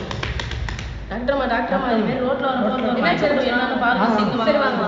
டாக்டர்மா 1.11 1.45
டாக்டர்மா 1.53 1.87
இது 1.91 2.01
மாதிரி 2.01 2.23
ரோட்ல 2.23 2.47
வரப்ப 2.57 2.97
என்னாச்சு 2.99 3.27
என்னன்னு 3.51 3.77
பாருங்க 3.83 4.43
சரி, 4.45 4.59
வாங்க 4.59 4.83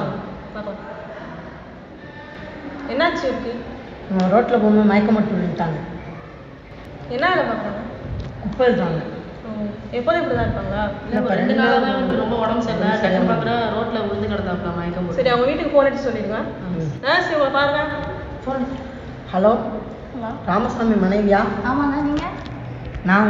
என்னாச்சு 2.91 3.23
இருக்கு 3.27 3.53
ரோட்டில் 4.33 4.59
போகும்போது 4.59 4.89
மயக்கம் 4.91 5.17
விழுந்துட்டாங்க 5.19 5.79
என்ன 7.15 7.25
வேலை 7.31 7.43
பார்க்குறாங்க 7.45 7.79
குப்பை 8.43 8.65
இருக்காங்க 8.67 8.99
எப்போதும் 9.91 10.19
இப்படி 10.21 10.35
தான் 10.35 10.45
இருப்பாங்களா 10.47 10.83
இல்லை 11.07 11.37
ரெண்டு 11.39 11.55
நாளாக 11.55 11.71
நாளா 11.71 11.85
தான் 11.85 11.97
வந்து 11.99 12.19
ரொம்ப 12.21 12.35
உடம்பு 12.41 12.63
சரியில்லை. 12.65 12.91
டக்குனு 13.03 13.29
பார்க்குற 13.31 13.53
ரோட்டில் 13.73 14.03
விழுந்து 14.03 14.29
கிடந்தாப்ல 14.31 14.71
மயக்கம் 14.77 15.05
போட்டு 15.05 15.17
சரி 15.19 15.31
அவங்க 15.31 15.47
வீட்டுக்கு 15.49 15.73
ஃபோன் 15.73 15.87
அடிச்சு 15.87 16.05
சொல்லிடுங்க 16.05 16.39
நர்ஸ் 17.03 17.31
இவங்களை 17.31 17.51
பாருங்க 17.57 17.81
ஃபோன் 18.43 18.63
ஹலோ 19.33 19.51
ராமசாமி 20.47 20.95
மனைவியா 21.03 21.41
ஆமாங்க 21.67 21.97
நீங்க 22.07 22.23
நான் 23.09 23.29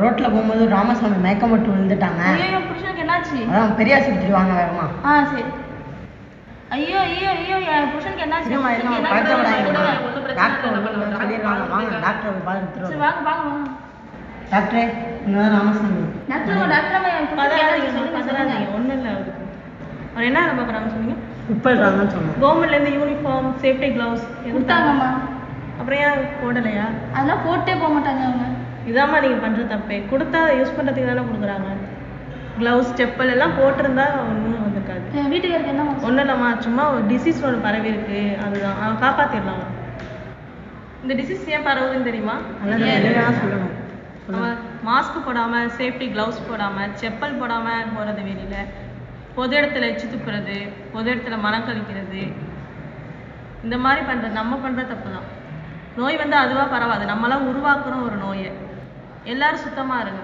ரோட்டில் 0.00 0.32
போகும்போது 0.32 0.64
ராமசாமி 0.74 1.16
மயக்கம் 1.22 1.50
போட்டு 1.52 1.72
விழுந்துட்டாங்க. 1.72 2.22
ஐயோ 2.42 2.58
புருஷனுக்கு 2.68 3.02
என்னாச்சு? 3.04 3.38
அதான் 3.50 3.74
பெரிய 3.78 3.96
ஆஸ்பத்திரி 3.96 4.32
வாங்க 4.36 4.52
வேகமா. 4.58 4.84
ஆ 5.08 5.12
சரி. 5.32 5.44
ஐயோ 6.76 6.98
ஐயோ 7.08 7.28
ஐயோ 7.38 7.56
என் 7.74 7.90
புருஷனுக்கு 7.92 8.24
என்னாச்சு? 8.26 8.50
டாக்டர் 9.08 10.64
சொல்லிடுவாங்க. 11.24 11.64
வாங்க 11.74 11.98
டாக்டர் 12.06 12.46
பார்த்துட்டு. 12.48 13.02
வாங்க 13.04 13.22
வாங்க 13.28 13.44
வாங்க. 13.48 13.68
டாக்டரே 14.52 14.84
தான் 15.32 15.54
ராமசாமி. 15.56 16.02
Doctor 16.30 16.72
doctor. 16.74 17.02
ஒன்றும் 18.76 18.96
இல்லை 18.98 19.12
அவர் 20.12 20.28
என்ன 20.28 20.38
வேலை 20.42 20.54
பார்க்குறாங்க 20.58 20.88
சொன்னீங்க? 20.94 21.16
சொன்னேன். 22.14 22.38
கவர்மெண்ட்லேருந்து 22.44 22.94
யூனிஃபார்ம் 22.98 23.50
சேஃப்டி 23.64 23.88
க்ளவுஸ் 23.96 24.24
கொடுத்தாங்கம்மா. 24.54 25.10
அப்புறம் 25.80 26.00
ஏன் 26.06 26.24
போடலையா? 26.40 26.86
அதெல்லாம் 27.16 27.44
போட்டே 27.46 27.74
போக 27.82 27.90
மாட்டாங்க 27.96 28.22
அவங்க. 28.28 28.46
இதாம்மா 28.88 29.16
நீங்கள் 29.24 29.42
பண்ணுற 29.44 29.62
தப்பே. 29.72 29.96
கொடுத்தா 30.12 30.40
யூஸ் 30.58 30.76
பண்ணுறதுக்கு 30.76 31.10
தானே 31.10 31.24
கொடுக்குறாங்க. 31.28 31.70
க்ளவுஸ் 32.58 32.94
செப்பல் 32.98 33.32
எல்லாம் 33.34 33.56
போட்டிருந்தா 33.58 34.04
ஒன்றும் 34.30 34.62
வந்திருக்காது. 34.66 35.04
என் 35.18 35.30
வீட்டுக்காருக்கு 35.32 35.72
என்ன 35.74 35.84
ஒன்றும் 36.06 36.22
இல்லைம்மா 36.24 36.48
சும்மா 36.66 36.84
ஒரு 36.94 37.02
டிசீஸ் 37.12 37.42
ஒன்று 37.48 37.66
பரவி 37.66 37.88
இருக்கு. 37.92 38.20
அதுதான். 38.44 38.78
அவன் 38.82 39.02
காப்பாற்றிடலாம் 39.04 39.64
இந்த 41.02 41.14
டிசீஸ் 41.20 41.44
ஏன் 41.56 41.66
பரவுதுன்னு 41.68 42.08
தெரியுமா? 42.10 42.36
சொல்லணும். 43.42 43.74
மாஸ்க் 44.88 45.24
போடாம 45.26 45.60
சேஃப்டி 45.78 46.06
க்ளவுஸ் 46.14 46.46
போடாம 46.48 46.86
செப்பல் 47.02 47.38
போடாம 47.40 47.66
போறது 47.96 48.22
வெளியில. 48.28 48.56
பொது 49.36 49.52
இடத்துல 49.58 49.88
எச்சு 49.92 50.06
துப்புறது 50.12 50.56
பொது 50.94 51.08
இடத்துல 51.12 51.36
மரம் 51.44 51.66
கழிக்கிறது 51.68 52.22
இந்த 53.66 53.76
மாதிரி 53.84 54.02
பண்றது 54.08 54.38
நம்ம 54.40 54.56
பண்ற 54.64 54.82
தப்பு 54.90 55.08
தான் 55.14 55.28
நோய் 55.98 56.20
வந்து 56.22 56.36
அதுவா 56.42 56.64
பரவாது. 56.74 57.04
நம்மளாம் 57.12 57.46
உருவாக்குறோம் 57.50 58.04
ஒரு 58.08 58.16
நோயை. 58.24 58.50
எல்லாரும் 59.32 59.64
சுத்தமா 59.66 59.96
இருங்க. 60.04 60.22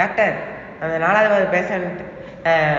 டாக்டர் 0.00 0.36
அந்த 0.82 0.94
நாலாவது 1.04 1.30
வார்டு 1.32 1.48
பேஷண்ட் 1.54 2.00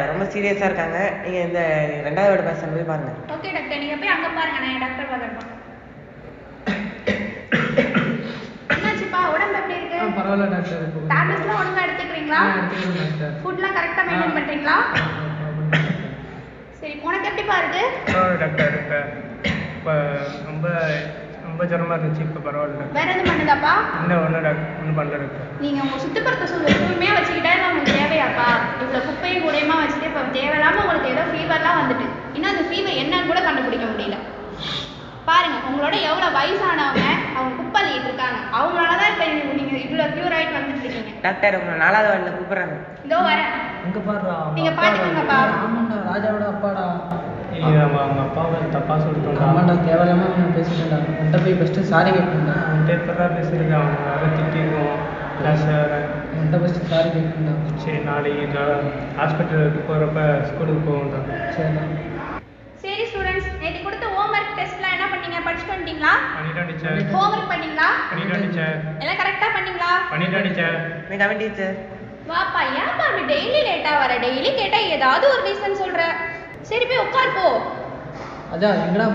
ரொம்ப 0.10 0.24
சீரியஸாக 0.34 0.70
இருக்காங்க. 0.70 1.00
நீங்கள் 1.24 1.46
இந்த 1.48 1.62
ரெண்டாவது 2.08 2.32
வார்டு 2.32 2.48
பேஷண்ட் 2.50 2.76
போய் 2.76 2.90
பாருங்கள் 2.92 3.18
ஓகே 3.36 3.50
டாக்டர். 3.58 3.82
நீங்க 3.84 3.98
போய் 4.02 4.14
அங்க 4.16 4.30
பாருங்க. 4.38 4.60
நான் 4.66 4.84
டாக்டர் 4.86 5.12
பார்க்கறேன் 5.12 5.60
என்னாச்சுப்பா? 8.76 9.22
உடம்பு 9.34 9.60
எப்படி 9.62 9.78
இருக்கு? 9.80 10.00
பரவாயில்ல 10.20 10.48
டாக்டர். 10.56 10.86
டேப்லெட்ஸ்லாம் 11.14 11.60
ஒழுங்கா 11.62 11.86
எடுத்துக்கிறீங்களா? 11.88 12.42
ஃபுட்லாம் 13.44 13.78
கரெக்டா 13.80 14.04
மெயின்டைன் 14.10 14.38
பண்றீங்களா 14.38 14.78
சரி 16.80 16.94
உனக்கு 17.08 17.30
எப்படிப்பா 17.32 17.58
இருக்கு? 17.62 17.84
டாக்டர். 18.44 18.78
இப்போ 19.82 19.94
ரொம்ப 20.48 20.66
ரொம்ப 21.46 21.64
ஜுரமா 21.70 21.94
இருந்துச்சு 21.96 22.24
இப்போ 22.26 22.40
பரவாயில்ல. 22.48 22.84
வேற 22.98 23.08
எதுவும் 23.14 23.30
பண்ணுதாப்பா 23.30 23.72
இன்னும் 24.02 24.22
ஒன்றும் 24.26 24.44
டாக்டர் 24.46 24.76
ஒன்றும் 24.82 24.98
பண்ணல. 25.00 25.18
டாக்டர் 25.24 25.48
நீங்க 25.64 25.80
உங்க 25.86 25.98
சுத்தப்படுத்த 26.04 26.46
சூழல் 26.52 26.82
தூய்மையா 26.82 27.14
வச்சுக்கிட்டா 27.18 27.70
உங்களுக்கு 27.70 27.96
தேவையாப்பா. 28.00 28.46
இவ்வளவு 28.82 29.06
குப்பையும் 29.08 29.44
கூடையுமா 29.46 29.76
வச்சுட்டு 29.82 30.10
இப்ப 30.12 30.24
தேவையில்லாம 30.38 30.82
உங்களுக்கு 30.84 31.14
ஏதோ 31.16 31.24
ஃபீவர்லாம் 31.32 31.80
வந்துட்டு. 31.82 32.06
இன்னும் 32.36 32.52
அந்த 32.54 32.64
ஃபீவர் 32.70 33.00
என்னன்னு 33.04 33.30
கூட 33.32 33.42
கண்டுபிடிக்க 33.48 33.88
முடியல. 33.92 34.20
பாருங்க 35.30 35.58
உங்களோட 35.70 35.96
எவ்வளவு 36.10 36.36
வயசானவங்க 36.38 37.04
அவங்க 37.36 37.54
குப்பை 37.60 37.80
அள்ளிட்டு 37.82 38.10
இருக்காங்க. 38.10 38.40
அவங்களால 38.60 38.96
தான் 39.02 39.12
இப்ப 39.14 39.26
நீங்க 39.34 39.54
நீங்க 39.60 39.76
இவ்வளவு 39.86 40.14
கியூர் 40.16 40.38
ஆயிட்டு 40.38 40.58
வந்துட்டு 40.60 40.86
இருக்கீங்க. 40.88 41.14
டாக்டர் 41.26 41.58
உங்களை 41.60 41.78
நாலாவது 41.84 42.12
வார்டில் 42.12 42.38
கூப்பிட்றாங்க. 42.38 42.78
இதோ 43.08 43.20
வரேன். 43.30 43.52
அங்க 43.86 44.00
பாருடா 44.08 44.36
நீங்க 44.58 44.74
பாத்துக்கோங்கப்பா. 44.80 45.40
ஆமாண்டா 45.66 46.00
ராஜாவோட 46.12 46.48
அப்பாடா. 46.54 46.86
ஏய் 47.56 47.80
அவன் 47.84 48.02
அவங்க 48.04 48.22
அப்பாவை 48.26 48.58
தப்பாக 48.76 48.98
சொல்லிட்டோம்டா. 49.06 49.46
ஆமாண்டா 49.48 49.74
தேவையில்லாம 49.88 50.28
பேசிட்டேன்டா. 50.58 51.00
போய் 51.46 51.58
ஃபஸ்ட்டு 51.60 51.88
சாரி 51.92 52.10
கேட்கணும்டா. 52.16 52.56
அவன்கிட்ட 52.68 52.92
எப்படா 53.00 53.26
பேசுறது 53.38 53.74
அவன் 53.80 53.98
வேற 54.08 54.24
திட்டிருக்கோம் 54.38 54.96
ப்ளஸ் 55.40 55.66
உன்கிட்ட 56.36 56.58
ஃபஸ்ட்டு 56.62 56.90
சாரி 56.92 57.10
கேட்கணும்டா. 57.16 57.56
சரி 57.84 58.00
நாளைக்கு 58.10 58.64
ஹாஸ்பிட்டலுக்கு 59.20 59.82
போகிறப்ப 59.90 60.20
ஸ்கூலுக்கு 60.50 60.84
போவோம்டா. 60.90 61.20
சரிடா. 61.58 61.84
சரி 62.84 63.04
ஸ்டூடெண்ட்ஸ் 63.10 63.50
நேற்று 63.62 63.80
கொடுத்த 63.88 64.06
ஹோம்ஒர்க் 64.16 64.56
டெஸ்ட்லாம் 64.60 64.96
என்ன 64.98 65.08
பண்ணீங்க? 65.14 65.40
படிச்சுட்டு 65.48 65.74
வந்துட்டீங்களா? 65.74 66.14
பண்ணிட்டோம் 66.38 66.70
டீச்சர் 66.72 67.00
ஹோம்ஒர்க் 67.16 67.52
பண்ணீங்களா? 67.54 67.90
பண்ணிட்டோம் 68.12 68.44
டீச்சர் 68.46 68.76
எல்லாம் 69.04 69.20
கரெக்டா 69.22 69.50
பண்ணீங்களா? 69.58 69.92
பண்ணிட்டோம் 70.14 70.46
டீச்சர் 70.48 70.78
கமெண்ட் 71.22 71.44
டீச்சர் 71.46 71.76
வாப்பா 72.32 72.62
ஏன்ப்பா 72.82 73.06
டெய்லி 73.32 73.62
லேட்டா 73.70 73.94
வர? 74.02 74.12
டெய்லி 74.26 74.50
கேட்டா 74.60 74.80
ஏதாவது 74.96 75.26
ஒரு 75.34 75.42
ரீசன் 75.50 75.82
சொல்ற. 75.84 76.02
சரி 76.72 76.86
போய் 76.90 77.04
உட்கார் 77.06 77.36
போ. 77.38 77.46
அதான் 78.54 78.80
எங்கடா 78.86 79.06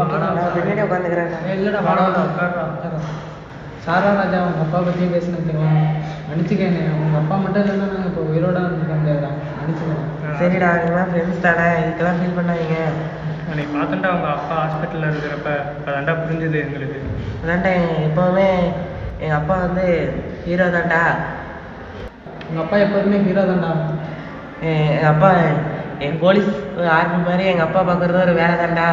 பக்கத்துல 0.00 0.46
பின்னாடி 0.56 0.82
உட்காந்துக்கிறேன் 0.86 1.32
இல்லடா 1.56 1.80
உட்கார்றா 1.82 2.22
உட்கார்றா. 2.30 2.64
சாரா 3.84 4.10
ராஜா 4.18 4.38
உங்க 4.48 4.60
அப்பா 4.64 4.78
பத்தி 4.88 5.04
பேசினது 5.14 5.46
தெரியும்? 5.46 5.78
மன்னிச்சுக்கேன் 6.28 6.76
உங்க 7.02 7.16
அப்பா 7.22 7.36
மட்டும் 7.44 7.62
இல்லைன்னா 7.62 7.86
நாங்கள் 7.92 8.10
இப்போ 8.10 8.22
உயிரோட 8.30 8.58
மன்னிச்சுக்கேன். 9.58 10.04
சரிடா 10.40 10.68
நீங்களாம் 10.82 11.10
ஃப்ரெண்ட்ஸ் 11.10 11.44
தானே. 11.46 11.66
இதுக்கெல்லாம் 11.82 12.18
ஃபீல் 12.20 12.38
பண்ணாதீங்க. 12.38 12.76
அன்னைக்கு 13.50 13.72
பார்த்தோம்டா 13.76 14.10
அவங்க 14.12 14.28
அப்பா 14.36 14.56
ஹாஸ்பிட்டலில் 14.62 15.10
இருக்கிறப்ப 15.12 15.50
அதான்டா 15.86 16.14
புரிஞ்சுது 16.20 16.58
எங்களுக்கு. 16.66 16.98
அதான்டா 17.42 17.72
எப்போவுமே 18.08 18.48
எங்கள் 19.22 19.38
அப்பா 19.40 19.56
வந்து 19.66 19.86
ஹீரோ 20.46 20.68
தான்டா. 20.76 21.02
உங்க 22.48 22.60
அப்பா 22.64 22.78
எப்போதுமே 22.86 23.18
ஹீரோ 23.26 23.44
தான்டா. 23.50 23.72
எங்கள் 24.70 25.12
அப்பா 25.14 25.30
என் 26.06 26.20
போலீஸ் 26.24 26.52
ஆர்மி 26.78 27.24
மாதிரி 27.24 27.44
எங்கள் 27.44 27.66
அப்பா 27.66 27.80
பார்க்குறது 27.80 28.22
ஒரு 28.22 28.32
வேலை 28.32 28.54
தான்டா. 28.54 28.88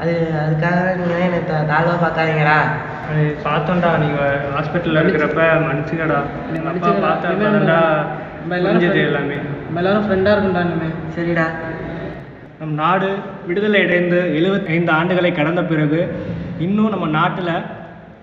அது 0.00 0.28
அதுக்காக 0.32 0.96
நீங்கள் 0.96 1.20
என்னை 1.20 1.38
தா- 1.38 1.66
தாழ்வா 1.66 1.94
பார்க்காதீங்கடா. 2.04 2.58
பார்த்தோம்டா 3.44 3.98
நீங்கள் 3.98 4.40
ஹாஸ்பிட்டலில் 4.56 5.04
இருக்கிறப்ப 5.04 5.40
மன்னிச்சுக்கடா. 5.66 6.18
அப்பா 6.64 7.28
தான்டா 7.28 8.04
நம்ம 8.40 8.56
எல்லாரும் 8.56 8.80
எல்லாமே. 8.82 9.34
நம்ம 9.34 9.76
எல்லாரும் 9.76 10.10
ஃப்ரெண்டாக 10.10 10.28
இருக்கும்டா 10.28 10.60
இனிமே. 10.60 10.90
சரிடா. 11.18 11.44
நம் 12.60 12.74
நாடு 12.74 13.16
விடுதலை 13.46 13.82
அடைந்து 13.82 14.34
எழுபத்தைந்து 14.34 14.92
ஆண்டுகளை 14.92 15.34
கடந்த 15.34 15.62
பிறகு 15.62 16.16
இன்னும் 16.58 16.88
நம்ம 16.88 17.06
நாட்டில் 17.06 17.50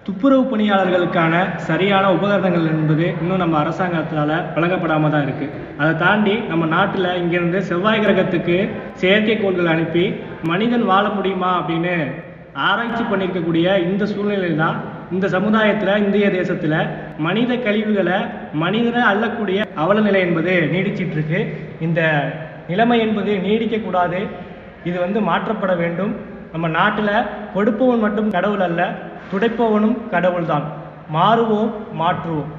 துப்புரவு 0.09 0.43
பணியாளர்களுக்கான 0.51 1.33
சரியான 1.65 2.05
உபகரணங்கள் 2.15 2.69
என்பது 2.71 3.05
இன்னும் 3.21 3.41
நம்ம 3.41 3.55
அரசாங்கத்தால் 3.59 4.31
வழங்கப்படாமல் 4.55 5.11
தான் 5.13 5.25
இருக்குது 5.27 5.57
அதை 5.81 5.91
தாண்டி 6.03 6.33
நம்ம 6.51 6.67
நாட்டில் 6.71 7.09
இங்கேருந்து 7.19 7.59
செவ்வாய் 7.67 8.01
கிரகத்துக்கு 8.03 8.55
செயற்கைக்கோள்கள் 9.01 9.69
அனுப்பி 9.73 10.05
மனிதன் 10.51 10.85
வாழ 10.91 11.03
முடியுமா 11.17 11.51
அப்படின்னு 11.59 11.93
ஆராய்ச்சி 12.67 13.03
பண்ணியிருக்கக்கூடிய 13.03 13.75
இந்த 13.89 14.03
சூழ்நிலை 14.13 14.49
தான் 14.61 14.79
இந்த 15.15 15.29
சமுதாயத்தில் 15.35 16.01
இந்திய 16.05 16.31
தேசத்தில் 16.37 16.77
மனித 17.27 17.59
கழிவுகளை 17.67 18.17
மனிதனை 18.63 19.03
அள்ளக்கூடிய 19.11 19.67
அவல 19.83 20.05
நிலை 20.07 20.23
என்பது 20.27 20.55
நீடிச்சிட்ருக்கு 20.73 21.41
இந்த 21.87 22.01
நிலைமை 22.71 22.99
என்பது 23.05 23.33
நீடிக்கக்கூடாது 23.45 24.21
இது 24.89 24.97
வந்து 25.05 25.21
மாற்றப்பட 25.29 25.75
வேண்டும். 25.83 26.11
நம்ம 26.53 26.67
நாட்டில் 26.79 27.13
கொடுப்பவன் 27.53 28.03
மட்டும் 28.03 28.33
கடவுள் 28.35 28.65
அல்ல. 28.67 28.81
துடைப்பவனும் 29.31 30.09
கடவுள்தான். 30.09 30.63
மாறுவோம் 31.13 31.71
மாற்றுவோம். 31.99 32.57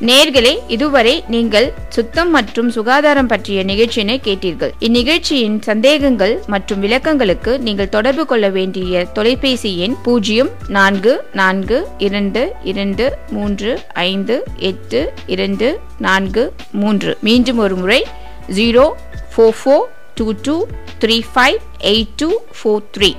நேர்களே 0.00 0.58
இதுவரை 0.68 1.24
நீங்கள் 1.28 1.72
சுத்தம் 1.88 2.30
மற்றும் 2.30 2.70
சுகாதாரம் 2.70 3.26
பற்றிய 3.26 3.64
நிகழ்ச்சியினை 3.64 4.20
கேட்டீர்கள். 4.24 4.72
இந்நிகழ்ச்சியின் 4.80 5.60
சந்தேகங்கள் 5.60 6.42
மற்றும் 6.46 6.80
விளக்கங்களுக்கு 6.80 7.58
நீங்கள் 7.58 7.88
தொடர்பு 7.88 8.26
கொள்ள 8.26 8.48
வேண்டிய 8.48 9.04
தொலைபேசி 9.12 9.78
எண் 9.78 9.96
பூஜ்ஜியம் 10.02 10.50
நான்கு 10.68 11.24
நான்கு 11.32 11.86
இரண்டு 11.98 12.52
இரண்டு 12.62 13.16
மூன்று 13.30 13.80
ஐந்து 13.94 14.42
எட்டு 14.56 15.12
இரண்டு 15.26 15.80
நான்கு 15.98 16.52
மூன்று. 16.72 17.16
மீண்டும் 17.20 17.58
ஒரு 17.58 17.76
முறை 17.76 18.06
zero 18.48 18.92
four 19.36 19.56
four 19.62 19.86
two 20.14 20.32
two 20.42 20.66
three 21.00 21.22
five 21.34 21.58
eight 21.78 22.14
two 22.16 22.32
four 22.58 22.82
three. 22.96 23.16